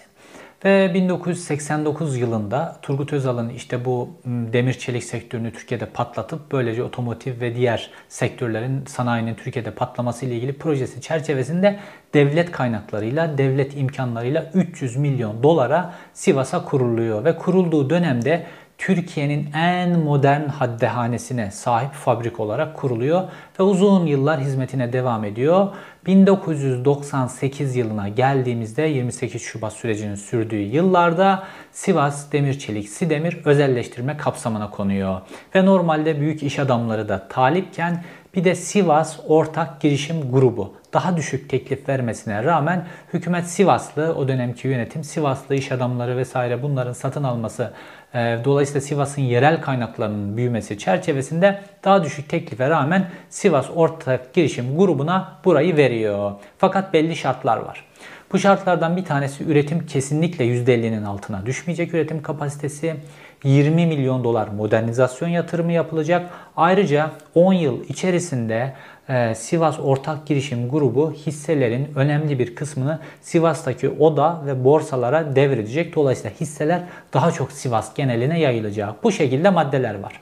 Ve 0.65 0.95
1989 0.95 2.17
yılında 2.17 2.79
Turgut 2.83 3.13
Özal'ın 3.13 3.49
işte 3.49 3.85
bu 3.85 4.11
demir 4.27 4.73
çelik 4.73 5.05
sektörünü 5.05 5.53
Türkiye'de 5.53 5.87
patlatıp 5.87 6.53
böylece 6.53 6.83
otomotiv 6.83 7.41
ve 7.41 7.57
diğer 7.57 7.91
sektörlerin 8.09 8.87
sanayinin 8.87 9.35
Türkiye'de 9.35 9.71
patlaması 9.71 10.27
ile 10.27 10.35
ilgili 10.37 10.53
projesi 10.53 11.01
çerçevesinde 11.01 11.79
devlet 12.15 12.51
kaynaklarıyla, 12.51 13.39
devlet 13.39 13.77
imkanlarıyla 13.77 14.51
300 14.55 14.97
milyon 14.97 15.43
dolara 15.43 15.95
Sivas'a 16.15 16.65
kuruluyor 16.65 17.25
ve 17.25 17.37
kurulduğu 17.37 17.91
dönemde 17.91 18.47
Türkiye'nin 18.81 19.53
en 19.55 19.99
modern 19.99 20.49
haddehanesine 20.49 21.51
sahip 21.51 21.93
fabrik 21.93 22.41
olarak 22.41 22.77
kuruluyor 22.77 23.23
ve 23.59 23.63
uzun 23.63 24.07
yıllar 24.07 24.41
hizmetine 24.41 24.93
devam 24.93 25.25
ediyor. 25.25 25.69
1998 26.07 27.77
yılına 27.77 28.09
geldiğimizde 28.09 28.83
28 28.83 29.43
Şubat 29.43 29.73
sürecinin 29.73 30.15
sürdüğü 30.15 30.61
yıllarda 30.61 31.43
Sivas 31.73 32.33
Demir 32.33 32.59
Çelik 32.59 32.89
Sidemir 32.89 33.39
özelleştirme 33.45 34.17
kapsamına 34.17 34.71
konuyor. 34.71 35.21
Ve 35.55 35.67
normalde 35.67 36.21
büyük 36.21 36.43
iş 36.43 36.59
adamları 36.59 37.09
da 37.09 37.29
talipken 37.29 38.05
bir 38.35 38.45
de 38.45 38.55
Sivas 38.55 39.19
Ortak 39.29 39.81
Girişim 39.81 40.33
Grubu 40.33 40.75
daha 40.93 41.17
düşük 41.17 41.51
teklif 41.51 41.89
vermesine 41.89 42.45
rağmen 42.45 42.87
hükümet 43.15 43.47
Sivaslı, 43.47 44.15
o 44.15 44.29
dönemki 44.29 44.69
yönetim 44.69 45.05
Sivaslı 45.05 45.55
iş 45.55 45.73
adamları 45.73 46.17
vesaire 46.17 46.63
bunların 46.63 46.93
satın 46.93 47.25
alması 47.25 47.73
dolayısıyla 48.15 48.81
Sivas'ın 48.81 49.23
yerel 49.23 49.61
kaynaklarının 49.61 50.37
büyümesi 50.37 50.79
çerçevesinde 50.79 51.61
daha 51.85 52.05
düşük 52.05 52.29
teklife 52.29 52.71
rağmen 52.71 53.11
Sivas 53.29 53.67
Ortak 53.75 54.35
Girişim 54.35 54.77
Grubu'na 54.79 55.33
burayı 55.45 55.77
veriyor. 55.77 56.33
Fakat 56.59 56.93
belli 56.93 57.17
şartlar 57.17 57.57
var. 57.57 57.85
Bu 58.33 58.39
şartlardan 58.39 58.97
bir 58.97 59.05
tanesi 59.05 59.45
üretim 59.45 59.87
kesinlikle 59.87 60.45
%50'nin 60.45 61.03
altına 61.03 61.47
düşmeyecek 61.47 61.95
üretim 61.95 62.23
kapasitesi. 62.23 62.97
20 63.45 63.87
milyon 63.87 64.25
dolar 64.25 64.49
modernizasyon 64.49 65.29
yatırımı 65.29 65.73
yapılacak. 65.73 66.31
Ayrıca 66.57 67.11
10 67.35 67.53
yıl 67.53 67.85
içerisinde 67.85 68.73
e, 69.09 69.35
Sivas 69.35 69.81
Ortak 69.81 70.27
Girişim 70.27 70.69
Grubu 70.69 71.13
hisselerin 71.13 71.89
önemli 71.97 72.39
bir 72.39 72.55
kısmını 72.55 72.99
Sivas'taki 73.23 73.89
oda 73.89 74.43
ve 74.47 74.65
borsalara 74.65 75.37
devredecek. 75.37 75.95
Dolayısıyla 75.97 76.31
hisseler 76.41 76.83
daha 77.13 77.33
çok 77.33 77.53
Sivas 77.53 77.95
geneline 77.95 78.41
yayılacak. 78.41 79.05
Bu 79.05 79.13
şekilde 79.13 79.51
maddeler 79.51 80.01
var. 80.01 80.21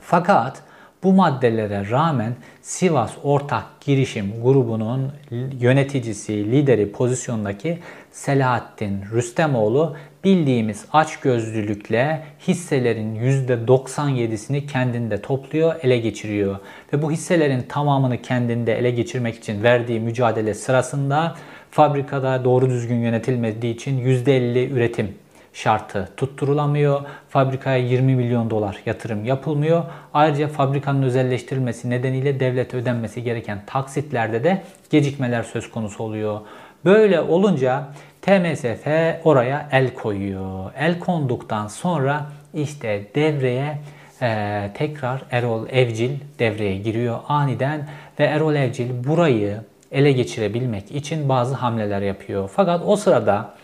Fakat 0.00 0.62
bu 1.02 1.12
maddelere 1.12 1.90
rağmen 1.90 2.34
Sivas 2.62 3.12
Ortak 3.22 3.64
Girişim 3.80 4.42
Grubu'nun 4.42 5.12
yöneticisi, 5.60 6.50
lideri 6.52 6.92
pozisyondaki 6.92 7.78
Selahattin 8.12 9.04
Rüstemoğlu 9.12 9.96
bildiğimiz 10.24 10.84
açgözlülükle 10.92 12.22
hisselerin 12.48 13.14
%97'sini 13.16 14.66
kendinde 14.66 15.22
topluyor, 15.22 15.74
ele 15.82 15.98
geçiriyor. 15.98 16.56
Ve 16.92 17.02
bu 17.02 17.10
hisselerin 17.10 17.62
tamamını 17.62 18.22
kendinde 18.22 18.78
ele 18.78 18.90
geçirmek 18.90 19.34
için 19.34 19.62
verdiği 19.62 20.00
mücadele 20.00 20.54
sırasında 20.54 21.36
fabrikada 21.70 22.44
doğru 22.44 22.70
düzgün 22.70 23.00
yönetilmediği 23.00 23.74
için 23.74 23.98
%50 23.98 24.68
üretim 24.68 25.14
şartı 25.52 26.08
tutturulamıyor. 26.16 27.00
Fabrikaya 27.28 27.76
20 27.76 28.16
milyon 28.16 28.50
dolar 28.50 28.82
yatırım 28.86 29.24
yapılmıyor. 29.24 29.84
Ayrıca 30.14 30.48
fabrikanın 30.48 31.02
özelleştirilmesi 31.02 31.90
nedeniyle 31.90 32.40
devlet 32.40 32.74
ödenmesi 32.74 33.22
gereken 33.22 33.62
taksitlerde 33.66 34.44
de 34.44 34.62
gecikmeler 34.90 35.42
söz 35.42 35.70
konusu 35.70 36.04
oluyor. 36.04 36.40
Böyle 36.84 37.20
olunca 37.20 37.88
TMSF 38.22 38.86
oraya 39.24 39.68
el 39.72 39.94
koyuyor. 39.94 40.72
El 40.78 40.98
konduktan 40.98 41.68
sonra 41.68 42.26
işte 42.54 43.06
devreye 43.14 43.78
e, 44.22 44.70
tekrar 44.74 45.22
Erol 45.30 45.68
Evcil 45.68 46.10
devreye 46.38 46.76
giriyor 46.76 47.18
aniden 47.28 47.88
ve 48.20 48.24
Erol 48.24 48.54
Evcil 48.54 49.04
burayı 49.04 49.60
ele 49.92 50.12
geçirebilmek 50.12 50.90
için 50.90 51.28
bazı 51.28 51.54
hamleler 51.54 52.02
yapıyor. 52.02 52.50
Fakat 52.54 52.82
o 52.86 52.96
sırada 52.96 53.54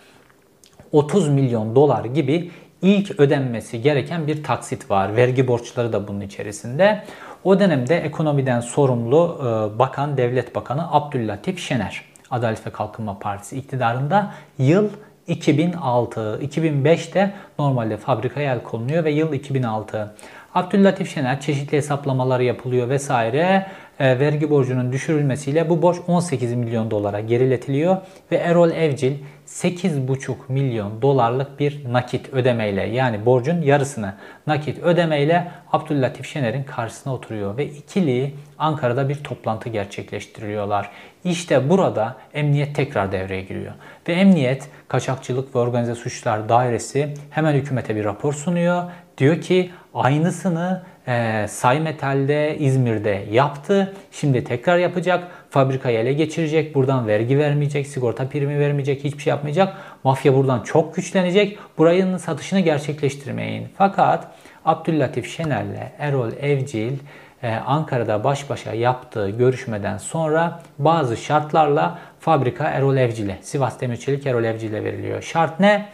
30 0.93 1.29
milyon 1.29 1.75
dolar 1.75 2.05
gibi 2.05 2.51
ilk 2.83 3.21
ödenmesi 3.21 3.83
gereken 3.83 4.27
bir 4.27 4.45
taksit 4.45 4.91
var. 4.91 5.17
Vergi 5.17 5.49
borçları 5.49 5.93
da 5.93 6.09
bunun 6.09 6.21
içerisinde. 6.21 7.05
O 7.45 7.61
dönemde 7.61 7.97
ekonomiden 7.97 8.61
sorumlu 8.61 9.39
e, 9.41 9.79
bakan, 9.79 10.17
devlet 10.17 10.55
bakanı 10.55 10.93
Abdüllatif 10.93 11.59
Şener. 11.59 12.05
Adalet 12.31 12.67
ve 12.67 12.71
Kalkınma 12.71 13.19
Partisi 13.19 13.57
iktidarında 13.57 14.35
yıl 14.59 14.89
2006. 15.27 16.41
2005'te 16.43 17.35
normalde 17.59 17.97
fabrikaya 17.97 18.55
el 18.55 18.63
konuluyor 18.63 19.05
ve 19.05 19.11
yıl 19.11 19.33
2006. 19.33 20.15
Abdüllatif 20.55 21.15
Şener 21.15 21.41
çeşitli 21.41 21.77
hesaplamalar 21.77 22.41
yapılıyor 22.41 22.89
vesaire. 22.89 23.67
E, 23.99 24.19
vergi 24.19 24.51
borcunun 24.51 24.93
düşürülmesiyle 24.93 25.69
bu 25.69 25.83
borç 25.83 25.97
18 26.07 26.55
milyon 26.55 26.91
dolara 26.91 27.21
geriletiliyor 27.21 27.97
ve 28.33 28.37
Erol 28.37 28.71
Evcil 28.71 29.13
8,5 29.47 30.35
milyon 30.49 31.03
dolarlık 31.03 31.61
bir 31.61 31.93
nakit 31.93 32.33
ödemeyle 32.33 32.83
yani 32.83 33.27
borcun 33.27 33.63
yarısını 33.63 34.15
nakit 34.47 34.79
ödemeyle 34.79 35.51
Abdüllatif 35.73 36.27
Şener'in 36.27 36.63
karşısına 36.63 37.15
oturuyor 37.15 37.57
ve 37.57 37.67
ikili 37.67 38.35
Ankara'da 38.59 39.09
bir 39.09 39.15
toplantı 39.25 39.69
gerçekleştiriyorlar. 39.69 40.91
İşte 41.25 41.71
burada 41.71 42.17
emniyet 42.35 42.75
tekrar 42.75 43.13
devreye 43.13 43.43
giriyor. 43.43 43.73
Ve 44.09 44.13
emniyet 44.13 44.69
kaçakçılık 44.89 45.55
ve 45.55 45.59
organize 45.59 45.95
suçlar 45.95 46.49
dairesi 46.49 47.15
hemen 47.31 47.55
hükümete 47.55 47.97
bir 47.97 48.05
rapor 48.05 48.33
sunuyor. 48.33 48.83
Diyor 49.19 49.41
ki 49.41 49.71
aynısını 49.95 50.83
e, 51.09 51.47
Say 51.49 51.81
Metal'de 51.81 52.57
İzmir'de 52.59 53.25
yaptı. 53.31 53.95
Şimdi 54.13 54.45
tekrar 54.45 54.79
yapacak. 54.79 55.29
Fabrikayı 55.51 55.99
ele 55.99 56.13
geçirecek. 56.13 56.75
Buradan 56.75 57.07
vergi 57.07 57.39
vermeyecek. 57.39 57.87
Sigorta 57.87 58.29
primi 58.29 58.59
vermeyecek. 58.59 59.05
Hiçbir 59.05 59.23
şey 59.23 59.31
yapmayacak. 59.31 59.77
Mafya 60.05 60.35
buradan 60.35 60.63
çok 60.63 60.97
güçlenecek. 60.97 61.59
Burayın 61.79 62.17
satışını 62.17 62.61
gerçekleştirmeyin. 62.61 63.69
Fakat 63.79 64.29
Abdüllatif 64.65 65.31
Şener'le 65.37 65.93
Erol 65.99 66.33
Evcil 66.41 66.93
e, 67.43 67.55
Ankara'da 67.55 68.25
baş 68.25 68.51
başa 68.51 68.73
yaptığı 68.73 69.31
görüşmeden 69.31 69.99
sonra 69.99 70.61
bazı 70.79 71.17
şartlarla 71.17 71.99
fabrika 72.21 72.65
Erol 72.65 72.97
Evcil'e, 72.97 73.39
Sivas 73.43 73.81
Demirçelik 73.81 74.27
Erol 74.27 74.45
Evcil'e 74.45 74.85
veriliyor. 74.85 75.23
Şart 75.23 75.61
ne? 75.61 75.89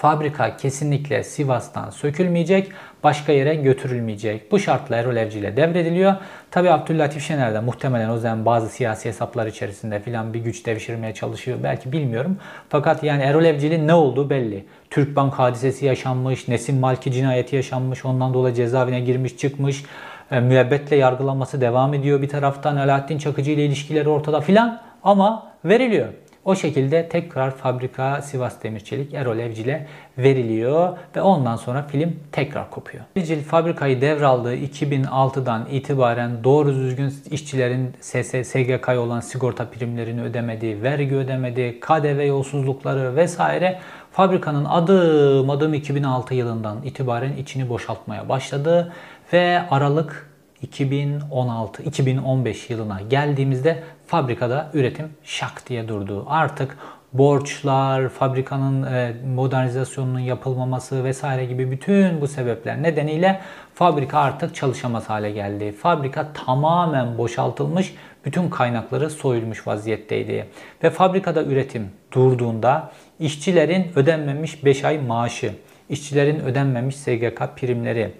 Fabrika 0.00 0.56
kesinlikle 0.56 1.22
Sivas'tan 1.22 1.90
sökülmeyecek, 1.90 2.72
başka 3.04 3.32
yere 3.32 3.54
götürülmeyecek. 3.54 4.52
Bu 4.52 4.58
şartla 4.58 4.96
Erol 4.96 5.16
Evci 5.16 5.38
ile 5.38 5.56
devrediliyor. 5.56 6.14
Tabi 6.50 6.70
Abdüllatif 6.70 7.22
Şener 7.22 7.54
de 7.54 7.60
muhtemelen 7.60 8.08
o 8.08 8.18
zaman 8.18 8.44
bazı 8.44 8.68
siyasi 8.68 9.08
hesaplar 9.08 9.46
içerisinde 9.46 10.00
filan 10.00 10.34
bir 10.34 10.40
güç 10.40 10.66
devşirmeye 10.66 11.14
çalışıyor. 11.14 11.58
Belki 11.62 11.92
bilmiyorum. 11.92 12.36
Fakat 12.68 13.02
yani 13.02 13.22
Erol 13.22 13.44
Evcil'in 13.44 13.88
ne 13.88 13.94
olduğu 13.94 14.30
belli. 14.30 14.64
Türkbank 14.90 15.34
hadisesi 15.34 15.86
yaşanmış, 15.86 16.48
Nesim 16.48 16.78
Malki 16.78 17.12
cinayeti 17.12 17.56
yaşanmış, 17.56 18.04
ondan 18.04 18.34
dolayı 18.34 18.54
cezaevine 18.54 19.00
girmiş 19.00 19.36
çıkmış. 19.36 19.84
E, 20.30 20.40
müebbetle 20.40 20.96
yargılanması 20.96 21.60
devam 21.60 21.94
ediyor 21.94 22.22
bir 22.22 22.28
taraftan. 22.28 22.76
Alaaddin 22.76 23.18
Çakıcı 23.18 23.50
ile 23.50 23.64
ilişkileri 23.64 24.08
ortada 24.08 24.40
filan 24.40 24.80
ama 25.02 25.52
veriliyor. 25.64 26.08
O 26.50 26.54
şekilde 26.54 27.08
tekrar 27.08 27.50
fabrika 27.50 28.22
Sivas 28.22 28.62
Demir 28.62 28.80
Çelik 28.80 29.14
Erol 29.14 29.38
Evcil'e 29.38 29.86
veriliyor 30.18 30.98
ve 31.16 31.22
ondan 31.22 31.56
sonra 31.56 31.82
film 31.82 32.16
tekrar 32.32 32.70
kopuyor. 32.70 33.04
Evcil 33.16 33.42
fabrikayı 33.42 34.00
devraldığı 34.00 34.56
2006'dan 34.56 35.66
itibaren 35.70 36.44
doğru 36.44 36.74
düzgün 36.74 37.14
işçilerin 37.30 37.94
SGK'ya 38.00 39.00
olan 39.00 39.20
sigorta 39.20 39.64
primlerini 39.70 40.22
ödemediği, 40.22 40.82
vergi 40.82 41.16
ödemediği, 41.16 41.80
KDV 41.80 42.26
yolsuzlukları 42.26 43.16
vesaire 43.16 43.78
fabrikanın 44.12 44.64
adım 44.64 45.50
adım 45.50 45.74
2006 45.74 46.34
yılından 46.34 46.82
itibaren 46.84 47.32
içini 47.36 47.68
boşaltmaya 47.68 48.28
başladı 48.28 48.92
ve 49.32 49.62
Aralık 49.70 50.29
2016-2015 50.66 52.72
yılına 52.72 53.00
geldiğimizde 53.00 53.82
fabrikada 54.06 54.70
üretim 54.74 55.08
şak 55.24 55.68
diye 55.68 55.88
durdu. 55.88 56.24
Artık 56.28 56.76
borçlar, 57.12 58.08
fabrikanın 58.08 58.82
e, 58.82 59.14
modernizasyonunun 59.34 60.18
yapılmaması 60.18 61.04
vesaire 61.04 61.44
gibi 61.44 61.70
bütün 61.70 62.20
bu 62.20 62.28
sebepler 62.28 62.82
nedeniyle 62.82 63.40
fabrika 63.74 64.18
artık 64.18 64.54
çalışamaz 64.54 65.10
hale 65.10 65.30
geldi. 65.30 65.72
Fabrika 65.72 66.32
tamamen 66.32 67.18
boşaltılmış, 67.18 67.94
bütün 68.24 68.50
kaynakları 68.50 69.10
soyulmuş 69.10 69.66
vaziyetteydi. 69.66 70.46
Ve 70.84 70.90
fabrikada 70.90 71.42
üretim 71.42 71.90
durduğunda 72.12 72.92
işçilerin 73.20 73.86
ödenmemiş 73.96 74.64
5 74.64 74.84
ay 74.84 74.98
maaşı, 74.98 75.52
işçilerin 75.88 76.40
ödenmemiş 76.40 76.96
SGK 76.96 77.42
primleri, 77.56 78.12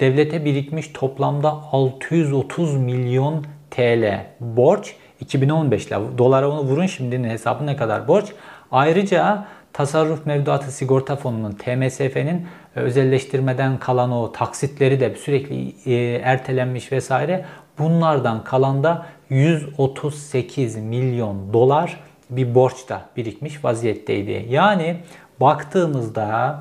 devlete 0.00 0.44
birikmiş 0.44 0.88
toplamda 0.88 1.50
630 1.72 2.76
milyon 2.76 3.44
TL 3.70 4.26
borç 4.40 4.96
2015'le 5.24 6.18
dolara 6.18 6.50
onu 6.50 6.60
vurun 6.60 6.86
şimdinin 6.86 7.30
hesabı 7.30 7.66
ne 7.66 7.76
kadar 7.76 8.08
borç. 8.08 8.26
Ayrıca 8.72 9.46
tasarruf 9.72 10.26
mevduatı 10.26 10.72
sigorta 10.72 11.16
fonunun 11.16 11.52
TMSF'nin 11.52 12.46
e, 12.76 12.80
özelleştirmeden 12.80 13.78
kalan 13.78 14.12
o 14.12 14.32
taksitleri 14.32 15.00
de 15.00 15.14
sürekli 15.14 15.74
e, 15.86 16.14
ertelenmiş 16.14 16.92
vesaire. 16.92 17.44
Bunlardan 17.78 18.44
kalan 18.44 18.84
da 18.84 19.06
138 19.30 20.76
milyon 20.76 21.52
dolar 21.52 22.00
bir 22.30 22.54
borç 22.54 22.88
da 22.88 23.00
birikmiş 23.16 23.64
vaziyetteydi. 23.64 24.46
Yani 24.48 24.96
baktığımızda 25.40 26.58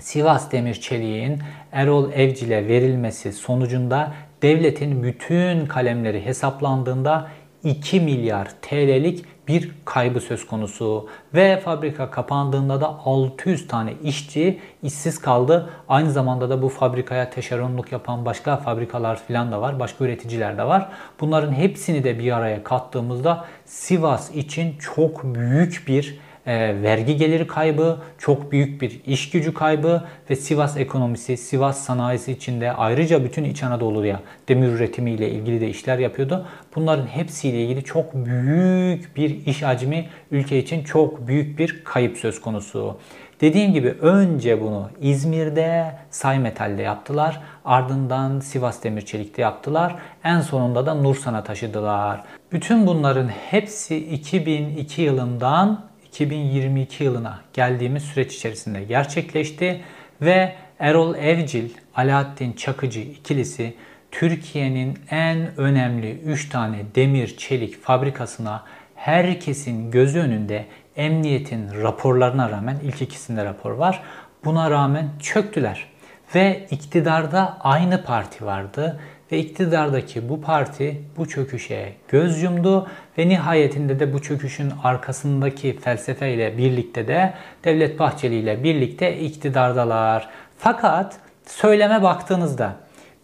Sivas 0.00 0.52
Demir 0.52 0.74
Çelik'in 0.74 1.38
Erol 1.72 2.12
Evcil'e 2.12 2.68
verilmesi 2.68 3.32
sonucunda 3.32 4.12
devletin 4.42 5.02
bütün 5.02 5.66
kalemleri 5.66 6.26
hesaplandığında 6.26 7.28
2 7.64 8.00
milyar 8.00 8.48
TL'lik 8.62 9.24
bir 9.48 9.70
kaybı 9.84 10.20
söz 10.20 10.46
konusu 10.46 11.08
ve 11.34 11.60
fabrika 11.60 12.10
kapandığında 12.10 12.80
da 12.80 12.86
600 12.86 13.68
tane 13.68 13.92
işçi 14.04 14.60
işsiz 14.82 15.20
kaldı. 15.20 15.70
Aynı 15.88 16.12
zamanda 16.12 16.50
da 16.50 16.62
bu 16.62 16.68
fabrikaya 16.68 17.30
teşeronluk 17.30 17.92
yapan 17.92 18.24
başka 18.24 18.56
fabrikalar 18.56 19.16
falan 19.16 19.52
da 19.52 19.60
var. 19.60 19.80
Başka 19.80 20.04
üreticiler 20.04 20.58
de 20.58 20.64
var. 20.64 20.88
Bunların 21.20 21.52
hepsini 21.52 22.04
de 22.04 22.18
bir 22.18 22.36
araya 22.36 22.64
kattığımızda 22.64 23.44
Sivas 23.64 24.30
için 24.30 24.78
çok 24.78 25.24
büyük 25.24 25.84
bir 25.88 26.18
e, 26.48 26.82
vergi 26.82 27.16
geliri 27.16 27.46
kaybı, 27.46 27.98
çok 28.18 28.52
büyük 28.52 28.82
bir 28.82 29.00
iş 29.06 29.30
gücü 29.30 29.54
kaybı 29.54 30.04
ve 30.30 30.36
Sivas 30.36 30.76
ekonomisi, 30.76 31.36
Sivas 31.36 31.84
sanayisi 31.84 32.32
içinde 32.32 32.72
ayrıca 32.72 33.24
bütün 33.24 33.44
İç 33.44 33.62
Anadolu'ya 33.62 34.20
demir 34.48 34.68
üretimi 34.68 35.10
ile 35.10 35.30
ilgili 35.30 35.60
de 35.60 35.68
işler 35.68 35.98
yapıyordu. 35.98 36.46
Bunların 36.76 37.06
hepsiyle 37.06 37.64
ilgili 37.64 37.84
çok 37.84 38.14
büyük 38.14 39.16
bir 39.16 39.46
iş 39.46 39.62
hacmi 39.62 40.08
ülke 40.30 40.58
için 40.58 40.84
çok 40.84 41.28
büyük 41.28 41.58
bir 41.58 41.84
kayıp 41.84 42.16
söz 42.16 42.40
konusu. 42.40 42.96
Dediğim 43.40 43.72
gibi 43.72 43.88
önce 43.88 44.60
bunu 44.60 44.90
İzmir'de 45.00 45.94
Saymetal'de 46.10 46.82
yaptılar. 46.82 47.40
Ardından 47.64 48.40
Sivas 48.40 48.84
Demir 48.84 49.02
Çelik'te 49.02 49.42
yaptılar. 49.42 49.96
En 50.24 50.40
sonunda 50.40 50.86
da 50.86 50.94
Nursan'a 50.94 51.44
taşıdılar. 51.44 52.22
Bütün 52.52 52.86
bunların 52.86 53.28
hepsi 53.28 53.96
2002 53.96 55.02
yılından 55.02 55.87
2022 56.18 57.04
yılına 57.04 57.40
geldiğimiz 57.52 58.02
süreç 58.02 58.34
içerisinde 58.34 58.84
gerçekleşti 58.84 59.80
ve 60.22 60.54
Erol 60.78 61.14
Evcil, 61.14 61.70
Alaaddin 61.94 62.52
Çakıcı 62.52 63.00
ikilisi 63.00 63.74
Türkiye'nin 64.10 64.98
en 65.10 65.60
önemli 65.60 66.10
3 66.10 66.48
tane 66.48 66.78
demir 66.94 67.36
çelik 67.36 67.82
fabrikasına 67.82 68.64
herkesin 68.94 69.90
gözü 69.90 70.18
önünde 70.18 70.64
emniyetin 70.96 71.82
raporlarına 71.82 72.50
rağmen 72.50 72.76
ilk 72.84 73.02
ikisinde 73.02 73.44
rapor 73.44 73.70
var. 73.70 74.02
Buna 74.44 74.70
rağmen 74.70 75.08
çöktüler. 75.20 75.86
Ve 76.34 76.66
iktidarda 76.70 77.58
aynı 77.60 78.04
parti 78.04 78.46
vardı 78.46 79.00
ve 79.32 79.38
iktidardaki 79.38 80.28
bu 80.28 80.40
parti 80.40 81.02
bu 81.16 81.28
çöküşe 81.28 81.92
göz 82.08 82.42
yumdu 82.42 82.86
ve 83.18 83.28
nihayetinde 83.28 84.00
de 84.00 84.12
bu 84.12 84.22
çöküşün 84.22 84.72
arkasındaki 84.82 85.78
felsefeyle 85.78 86.58
birlikte 86.58 87.08
de 87.08 87.34
Devlet 87.64 87.98
Bahçeli 87.98 88.34
ile 88.34 88.64
birlikte 88.64 89.18
iktidardalar. 89.18 90.28
Fakat 90.58 91.16
söyleme 91.46 92.02
baktığınızda 92.02 92.76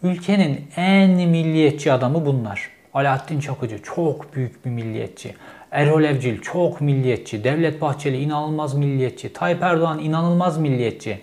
ülkenin 0.03 0.67
en 0.75 1.09
milliyetçi 1.09 1.91
adamı 1.91 2.25
bunlar. 2.25 2.69
Alaaddin 2.93 3.39
Çakıcı 3.39 3.81
çok 3.83 4.35
büyük 4.35 4.65
bir 4.65 4.69
milliyetçi. 4.69 5.35
Erol 5.71 6.03
Evcil 6.03 6.41
çok 6.41 6.81
milliyetçi. 6.81 7.43
Devlet 7.43 7.81
Bahçeli 7.81 8.17
inanılmaz 8.17 8.73
milliyetçi. 8.73 9.33
Tayyip 9.33 9.63
Erdoğan 9.63 9.99
inanılmaz 9.99 10.57
milliyetçi. 10.57 11.19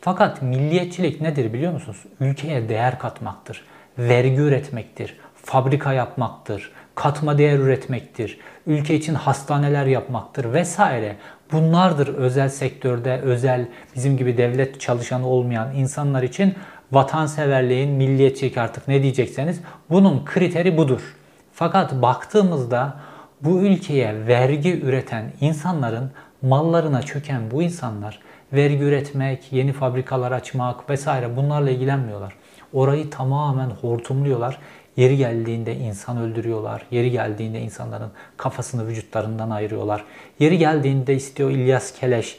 Fakat 0.00 0.42
milliyetçilik 0.42 1.20
nedir 1.20 1.52
biliyor 1.52 1.72
musunuz? 1.72 2.04
Ülkeye 2.20 2.68
değer 2.68 2.98
katmaktır 2.98 3.64
vergi 4.08 4.40
üretmektir, 4.40 5.16
fabrika 5.34 5.92
yapmaktır, 5.92 6.72
katma 6.94 7.38
değer 7.38 7.58
üretmektir, 7.58 8.38
ülke 8.66 8.94
için 8.94 9.14
hastaneler 9.14 9.86
yapmaktır 9.86 10.52
vesaire. 10.52 11.16
Bunlardır 11.52 12.08
özel 12.08 12.48
sektörde, 12.48 13.20
özel 13.20 13.68
bizim 13.96 14.16
gibi 14.16 14.36
devlet 14.36 14.80
çalışanı 14.80 15.28
olmayan 15.28 15.74
insanlar 15.74 16.22
için 16.22 16.54
vatanseverliğin, 16.92 17.90
milliyetçilik 17.90 18.58
artık 18.58 18.88
ne 18.88 19.02
diyecekseniz 19.02 19.60
bunun 19.90 20.24
kriteri 20.24 20.76
budur. 20.76 21.16
Fakat 21.52 22.02
baktığımızda 22.02 22.96
bu 23.40 23.60
ülkeye 23.60 24.26
vergi 24.26 24.80
üreten 24.80 25.32
insanların 25.40 26.10
mallarına 26.42 27.02
çöken 27.02 27.50
bu 27.50 27.62
insanlar 27.62 28.20
vergi 28.52 28.82
üretmek, 28.82 29.52
yeni 29.52 29.72
fabrikalar 29.72 30.32
açmak 30.32 30.90
vesaire 30.90 31.36
bunlarla 31.36 31.70
ilgilenmiyorlar. 31.70 32.32
Orayı 32.72 33.10
tamamen 33.10 33.70
hortumluyorlar. 33.70 34.58
Yeri 34.96 35.16
geldiğinde 35.16 35.76
insan 35.76 36.16
öldürüyorlar. 36.16 36.86
Yeri 36.90 37.10
geldiğinde 37.10 37.60
insanların 37.60 38.10
kafasını 38.36 38.86
vücutlarından 38.86 39.50
ayırıyorlar. 39.50 40.04
Yeri 40.38 40.58
geldiğinde 40.58 41.14
istiyor 41.14 41.50
İlyas 41.50 41.92
Keleş 41.92 42.38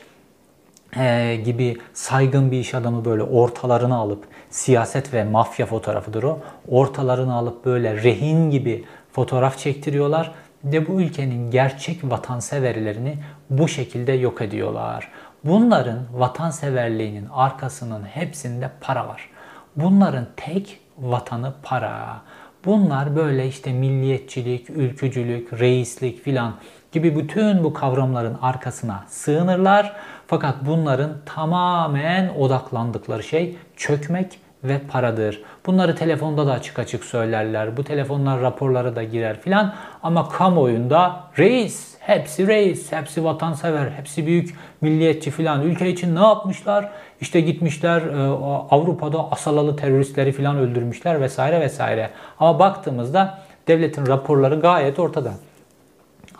e, 0.98 1.36
gibi 1.46 1.78
saygın 1.94 2.52
bir 2.52 2.60
iş 2.60 2.74
adamı 2.76 3.06
böyle 3.06 3.24
ortalarını 3.24 3.96
alıp 3.96 4.24
siyaset 4.50 5.13
ve 5.13 5.24
mafya 5.24 5.65
fotoğrafıdır 5.65 6.24
o. 6.24 6.39
Ortalarını 6.67 7.34
alıp 7.34 7.65
böyle 7.65 8.04
rehin 8.04 8.50
gibi 8.50 8.86
fotoğraf 9.12 9.58
çektiriyorlar 9.58 10.32
ve 10.63 10.88
bu 10.88 11.02
ülkenin 11.02 11.52
gerçek 11.52 12.00
vatanseverlerini 12.04 13.17
bu 13.50 13.67
şekilde 13.67 14.12
yok 14.12 14.41
ediyorlar. 14.41 15.12
Bunların 15.44 16.00
vatanseverliğinin 16.13 17.28
arkasının 17.34 18.04
hepsinde 18.04 18.70
para 18.82 19.08
var. 19.08 19.30
Bunların 19.76 20.28
tek 20.38 20.80
vatanı 20.98 21.54
para. 21.64 22.22
Bunlar 22.66 23.16
böyle 23.16 23.48
işte 23.48 23.74
milliyetçilik, 23.74 24.70
ülkücülük, 24.70 25.60
reislik 25.60 26.24
filan 26.24 26.54
gibi 26.92 27.16
bütün 27.16 27.64
bu 27.64 27.74
kavramların 27.74 28.38
arkasına 28.42 29.04
sığınırlar. 29.08 29.94
Fakat 30.28 30.56
bunların 30.66 31.12
tamamen 31.26 32.30
odaklandıkları 32.30 33.24
şey 33.24 33.58
çökmek 33.78 34.40
ve 34.63 34.80
paradır. 34.80 35.43
Bunları 35.65 35.95
telefonda 35.95 36.47
da 36.47 36.52
açık 36.52 36.80
açık 36.80 37.04
söylerler. 37.04 37.78
Bu 37.78 37.84
telefonlar 37.84 38.41
raporlara 38.41 38.95
da 38.95 39.04
girer 39.04 39.39
filan. 39.39 39.74
Ama 40.04 40.30
kamuoyunda 40.30 41.24
reis, 41.39 41.95
hepsi 42.00 42.47
reis, 42.47 42.91
hepsi 42.91 43.24
vatansever, 43.24 43.89
hepsi 43.89 44.26
büyük 44.26 44.56
milliyetçi 44.82 45.32
filan. 45.32 45.62
Ülke 45.62 45.89
için 45.89 46.15
ne 46.15 46.19
yapmışlar? 46.19 46.91
İşte 47.21 47.41
gitmişler 47.41 48.02
e, 48.02 48.28
Avrupa'da 48.69 49.32
Asalalı 49.32 49.76
teröristleri 49.76 50.32
filan 50.32 50.58
öldürmüşler 50.58 51.21
vesaire 51.21 51.62
vesaire. 51.62 52.10
Ama 52.39 52.60
baktığımızda 52.60 53.39
devletin 53.67 54.08
raporları 54.08 54.60
gayet 54.60 55.00
ortada. 55.00 55.32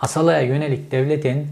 Asala'ya 0.00 0.40
yönelik 0.40 0.90
devletin 0.90 1.46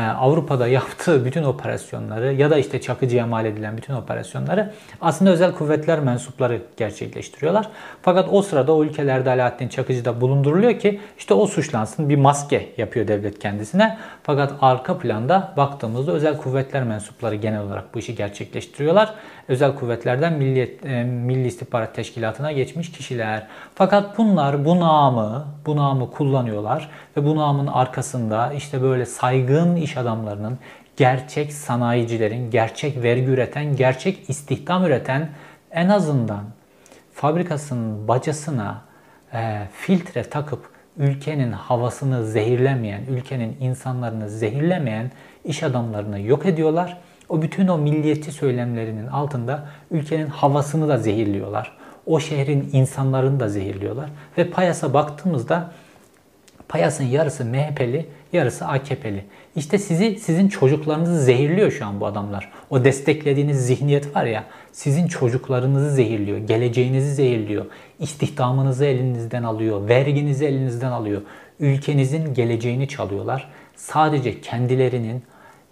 Avrupa'da 0.00 0.66
yaptığı 0.66 1.24
bütün 1.24 1.42
operasyonları 1.42 2.32
ya 2.34 2.50
da 2.50 2.58
işte 2.58 2.80
Çakıcı'ya 2.80 3.26
mal 3.26 3.44
edilen 3.44 3.76
bütün 3.76 3.94
operasyonları 3.94 4.72
aslında 5.00 5.30
özel 5.30 5.52
kuvvetler 5.52 6.00
mensupları 6.00 6.62
gerçekleştiriyorlar. 6.76 7.68
Fakat 8.02 8.28
o 8.32 8.42
sırada 8.42 8.72
o 8.72 8.84
ülkelerde 8.84 9.30
Alaaddin 9.30 9.68
Çakıcı 9.68 10.04
da 10.04 10.20
bulunduruluyor 10.20 10.78
ki 10.78 11.00
işte 11.18 11.34
o 11.34 11.46
suçlansın 11.46 12.08
bir 12.08 12.16
maske 12.16 12.68
yapıyor 12.76 13.08
devlet 13.08 13.38
kendisine. 13.38 13.98
Fakat 14.22 14.52
arka 14.60 14.98
planda 14.98 15.52
baktığımızda 15.56 16.12
özel 16.12 16.36
kuvvetler 16.36 16.82
mensupları 16.82 17.34
genel 17.34 17.60
olarak 17.60 17.94
bu 17.94 17.98
işi 17.98 18.14
gerçekleştiriyorlar. 18.14 19.14
Özel 19.48 19.74
kuvvetlerden 19.74 20.32
Milli, 20.32 20.78
e, 20.84 21.04
Milli 21.04 21.46
İstihbarat 21.46 21.94
Teşkilatı'na 21.94 22.52
geçmiş 22.52 22.92
kişiler. 22.92 23.46
Fakat 23.74 24.18
bunlar 24.18 24.64
bu 24.64 24.80
namı, 24.80 25.46
bu 25.66 25.76
namı 25.76 26.10
kullanıyorlar 26.10 26.90
ve 27.16 27.24
bu 27.24 27.36
namın 27.36 27.66
arkasında 27.66 28.52
işte 28.52 28.82
böyle 28.82 29.06
saygın 29.06 29.76
iş 29.86 29.96
adamlarının, 29.96 30.58
gerçek 30.96 31.52
sanayicilerin, 31.52 32.50
gerçek 32.50 33.02
vergi 33.02 33.30
üreten, 33.30 33.76
gerçek 33.76 34.30
istihdam 34.30 34.84
üreten 34.84 35.28
en 35.70 35.88
azından 35.88 36.44
fabrikasının 37.12 38.08
bacasına 38.08 38.82
e, 39.34 39.68
filtre 39.72 40.22
takıp 40.22 40.70
ülkenin 40.96 41.52
havasını 41.52 42.26
zehirlemeyen, 42.26 43.02
ülkenin 43.10 43.56
insanlarını 43.60 44.30
zehirlemeyen 44.30 45.10
iş 45.44 45.62
adamlarını 45.62 46.20
yok 46.20 46.46
ediyorlar. 46.46 46.98
O 47.28 47.42
bütün 47.42 47.68
o 47.68 47.78
milliyetçi 47.78 48.32
söylemlerinin 48.32 49.06
altında 49.06 49.68
ülkenin 49.90 50.26
havasını 50.26 50.88
da 50.88 50.98
zehirliyorlar. 50.98 51.76
O 52.06 52.20
şehrin 52.20 52.70
insanlarını 52.72 53.40
da 53.40 53.48
zehirliyorlar. 53.48 54.10
Ve 54.38 54.50
Payas'a 54.50 54.94
baktığımızda 54.94 55.70
Payas'ın 56.68 57.04
yarısı 57.04 57.44
MHP'li, 57.44 58.06
yarısı 58.32 58.66
AKP'li. 58.66 59.24
İşte 59.56 59.78
sizi, 59.78 60.18
sizin 60.18 60.48
çocuklarınızı 60.48 61.22
zehirliyor 61.22 61.70
şu 61.70 61.86
an 61.86 62.00
bu 62.00 62.06
adamlar. 62.06 62.52
O 62.70 62.84
desteklediğiniz 62.84 63.66
zihniyet 63.66 64.16
var 64.16 64.24
ya, 64.24 64.44
sizin 64.72 65.06
çocuklarınızı 65.08 65.90
zehirliyor, 65.90 66.38
geleceğinizi 66.38 67.14
zehirliyor, 67.14 67.66
istihdamınızı 67.98 68.84
elinizden 68.84 69.42
alıyor, 69.42 69.88
verginizi 69.88 70.46
elinizden 70.46 70.90
alıyor. 70.90 71.22
Ülkenizin 71.60 72.34
geleceğini 72.34 72.88
çalıyorlar. 72.88 73.48
Sadece 73.76 74.40
kendilerinin 74.40 75.22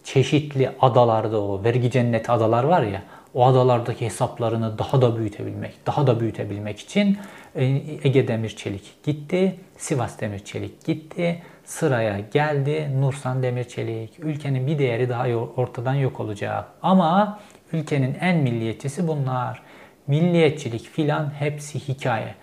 çeşitli 0.05 0.71
adalarda 0.81 1.43
o 1.43 1.65
vergi 1.65 1.91
cenneti 1.91 2.33
adalar 2.33 2.65
var 2.65 2.83
ya, 2.83 3.03
o 3.35 3.47
adalardaki 3.47 4.05
hesaplarını 4.07 4.79
daha 4.79 5.03
da 5.03 5.19
büyütebilmek, 5.19 5.87
daha 5.87 6.07
da 6.07 6.21
büyütebilmek 6.21 6.79
için 6.79 7.19
Ege 7.55 8.29
Demir 8.29 8.49
Çelik 8.49 9.05
gitti, 9.05 9.57
Sivas 9.77 10.21
Demir 10.21 10.39
Çelik 10.39 10.85
gitti, 10.85 11.43
sıraya 11.65 12.21
geldi 12.33 12.91
Nursan 13.01 13.43
Demir 13.43 13.65
Çelik. 13.65 14.11
Ülkenin 14.19 14.67
bir 14.67 14.79
değeri 14.79 15.09
daha 15.09 15.29
ortadan 15.57 15.95
yok 15.95 16.21
olacak. 16.21 16.65
Ama 16.83 17.41
ülkenin 17.73 18.17
en 18.21 18.37
milliyetçisi 18.37 19.09
bunlar. 19.09 19.63
Milliyetçilik 20.07 20.83
filan 20.83 21.31
hepsi 21.39 21.89
hikaye. 21.89 22.35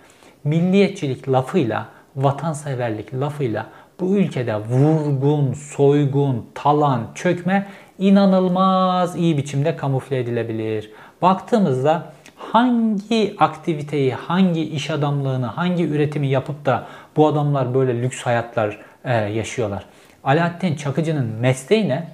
Milliyetçilik 0.44 1.28
lafıyla, 1.28 1.88
vatanseverlik 2.16 3.14
lafıyla 3.14 3.66
bu 4.00 4.16
ülkede 4.16 4.56
vurgun, 4.56 5.52
soygun, 5.52 6.50
talan, 6.54 7.06
çökme 7.14 7.66
inanılmaz 7.98 9.16
iyi 9.16 9.36
biçimde 9.36 9.76
kamufle 9.76 10.18
edilebilir. 10.18 10.90
Baktığımızda 11.22 12.12
hangi 12.50 13.34
aktiviteyi, 13.38 14.14
hangi 14.14 14.62
iş 14.62 14.90
adamlığını, 14.90 15.46
hangi 15.46 15.88
üretimi 15.88 16.28
yapıp 16.28 16.66
da 16.66 16.86
bu 17.16 17.26
adamlar 17.26 17.74
böyle 17.74 18.02
lüks 18.02 18.22
hayatlar 18.22 18.78
e, 19.04 19.14
yaşıyorlar? 19.14 19.84
Alaaddin 20.24 20.76
Çakıcı'nın 20.76 21.26
mesleği 21.26 21.88
ne? 21.88 22.08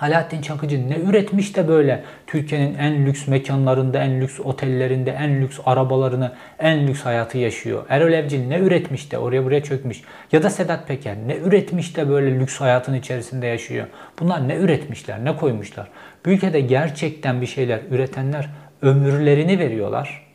Alaaddin 0.00 0.42
Çakıcı 0.42 0.90
ne 0.90 0.98
üretmiş 0.98 1.56
de 1.56 1.68
böyle 1.68 2.04
Türkiye'nin 2.26 2.74
en 2.74 3.06
lüks 3.06 3.26
mekanlarında, 3.26 3.98
en 3.98 4.20
lüks 4.20 4.40
otellerinde, 4.40 5.10
en 5.10 5.40
lüks 5.40 5.58
arabalarını, 5.66 6.32
en 6.58 6.88
lüks 6.88 7.02
hayatı 7.02 7.38
yaşıyor. 7.38 7.86
Erol 7.88 8.12
Evcil 8.12 8.46
ne 8.46 8.58
üretmiş 8.58 9.12
de 9.12 9.18
oraya 9.18 9.44
buraya 9.44 9.62
çökmüş. 9.62 10.02
Ya 10.32 10.42
da 10.42 10.50
Sedat 10.50 10.88
Peker 10.88 11.16
ne 11.26 11.36
üretmiş 11.36 11.96
de 11.96 12.08
böyle 12.08 12.40
lüks 12.40 12.60
hayatın 12.60 12.94
içerisinde 12.94 13.46
yaşıyor. 13.46 13.86
Bunlar 14.20 14.48
ne 14.48 14.56
üretmişler, 14.56 15.24
ne 15.24 15.36
koymuşlar. 15.36 15.88
Bu 16.26 16.30
ülkede 16.30 16.60
gerçekten 16.60 17.40
bir 17.40 17.46
şeyler 17.46 17.80
üretenler 17.90 18.48
ömürlerini 18.82 19.58
veriyorlar. 19.58 20.26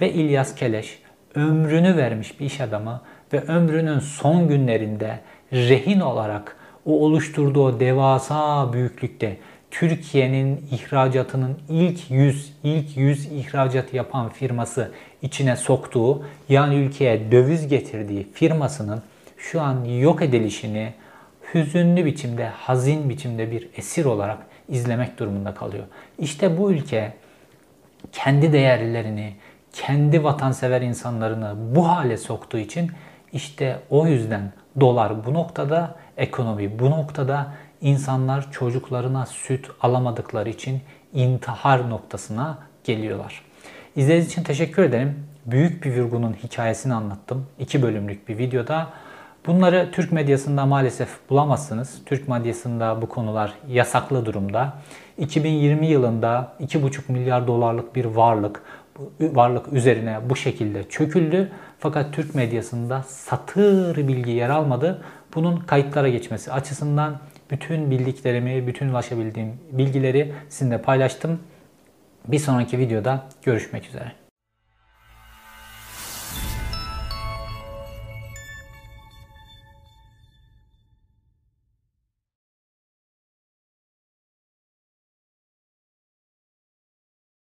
Ve 0.00 0.12
İlyas 0.12 0.54
Keleş 0.54 0.98
ömrünü 1.34 1.96
vermiş 1.96 2.40
bir 2.40 2.46
iş 2.46 2.60
adamı 2.60 3.00
ve 3.32 3.40
ömrünün 3.40 3.98
son 3.98 4.48
günlerinde 4.48 5.20
rehin 5.52 6.00
olarak 6.00 6.56
o 6.86 7.04
oluşturduğu 7.04 7.80
devasa 7.80 8.72
büyüklükte 8.72 9.36
Türkiye'nin 9.70 10.66
ihracatının 10.70 11.58
ilk 11.68 12.10
100 12.10 12.52
ilk 12.64 12.96
100 12.96 13.32
ihracat 13.32 13.94
yapan 13.94 14.28
firması 14.28 14.90
içine 15.22 15.56
soktuğu 15.56 16.24
yani 16.48 16.74
ülkeye 16.74 17.32
döviz 17.32 17.68
getirdiği 17.68 18.26
firmasının 18.32 19.02
şu 19.38 19.60
an 19.60 19.84
yok 19.84 20.22
edilişini 20.22 20.92
hüzünlü 21.54 22.04
biçimde, 22.04 22.46
hazin 22.46 23.08
biçimde 23.08 23.50
bir 23.50 23.68
esir 23.76 24.04
olarak 24.04 24.38
izlemek 24.68 25.18
durumunda 25.18 25.54
kalıyor. 25.54 25.84
İşte 26.18 26.58
bu 26.58 26.72
ülke 26.72 27.12
kendi 28.12 28.52
değerlerini, 28.52 29.34
kendi 29.72 30.24
vatansever 30.24 30.82
insanlarını 30.82 31.54
bu 31.74 31.88
hale 31.88 32.16
soktuğu 32.16 32.58
için 32.58 32.90
işte 33.32 33.80
o 33.90 34.06
yüzden 34.06 34.52
dolar 34.80 35.26
bu 35.26 35.34
noktada, 35.34 35.96
ekonomi 36.16 36.78
bu 36.78 36.90
noktada 36.90 37.52
insanlar 37.80 38.52
çocuklarına 38.52 39.26
süt 39.26 39.70
alamadıkları 39.80 40.48
için 40.48 40.80
intihar 41.12 41.90
noktasına 41.90 42.58
geliyorlar. 42.84 43.42
İzlediğiniz 43.96 44.26
için 44.26 44.42
teşekkür 44.42 44.82
ederim. 44.82 45.26
Büyük 45.46 45.84
bir 45.84 46.00
vurgunun 46.00 46.32
hikayesini 46.32 46.94
anlattım. 46.94 47.46
İki 47.58 47.82
bölümlük 47.82 48.28
bir 48.28 48.38
videoda. 48.38 48.86
Bunları 49.46 49.90
Türk 49.92 50.12
medyasında 50.12 50.66
maalesef 50.66 51.08
bulamazsınız. 51.30 51.98
Türk 52.06 52.28
medyasında 52.28 53.02
bu 53.02 53.08
konular 53.08 53.52
yasaklı 53.68 54.26
durumda. 54.26 54.72
2020 55.20 55.86
yılında 55.86 56.52
2,5 56.60 57.12
milyar 57.12 57.46
dolarlık 57.46 57.96
bir 57.96 58.04
varlık 58.04 58.62
varlık 59.20 59.72
üzerine 59.72 60.18
bu 60.30 60.36
şekilde 60.36 60.88
çöküldü. 60.88 61.50
Fakat 61.78 62.14
Türk 62.14 62.34
medyasında 62.34 63.02
satır 63.02 64.08
bilgi 64.08 64.30
yer 64.30 64.50
almadı. 64.50 65.02
Bunun 65.34 65.56
kayıtlara 65.56 66.08
geçmesi 66.08 66.52
açısından 66.52 67.18
bütün 67.50 67.90
bildiklerimi, 67.90 68.66
bütün 68.66 68.88
ulaşabildiğim 68.88 69.52
bilgileri 69.72 70.32
sizinle 70.48 70.82
paylaştım. 70.82 71.40
Bir 72.28 72.38
sonraki 72.38 72.78
videoda 72.78 73.26
görüşmek 73.42 73.88
üzere. 73.88 74.19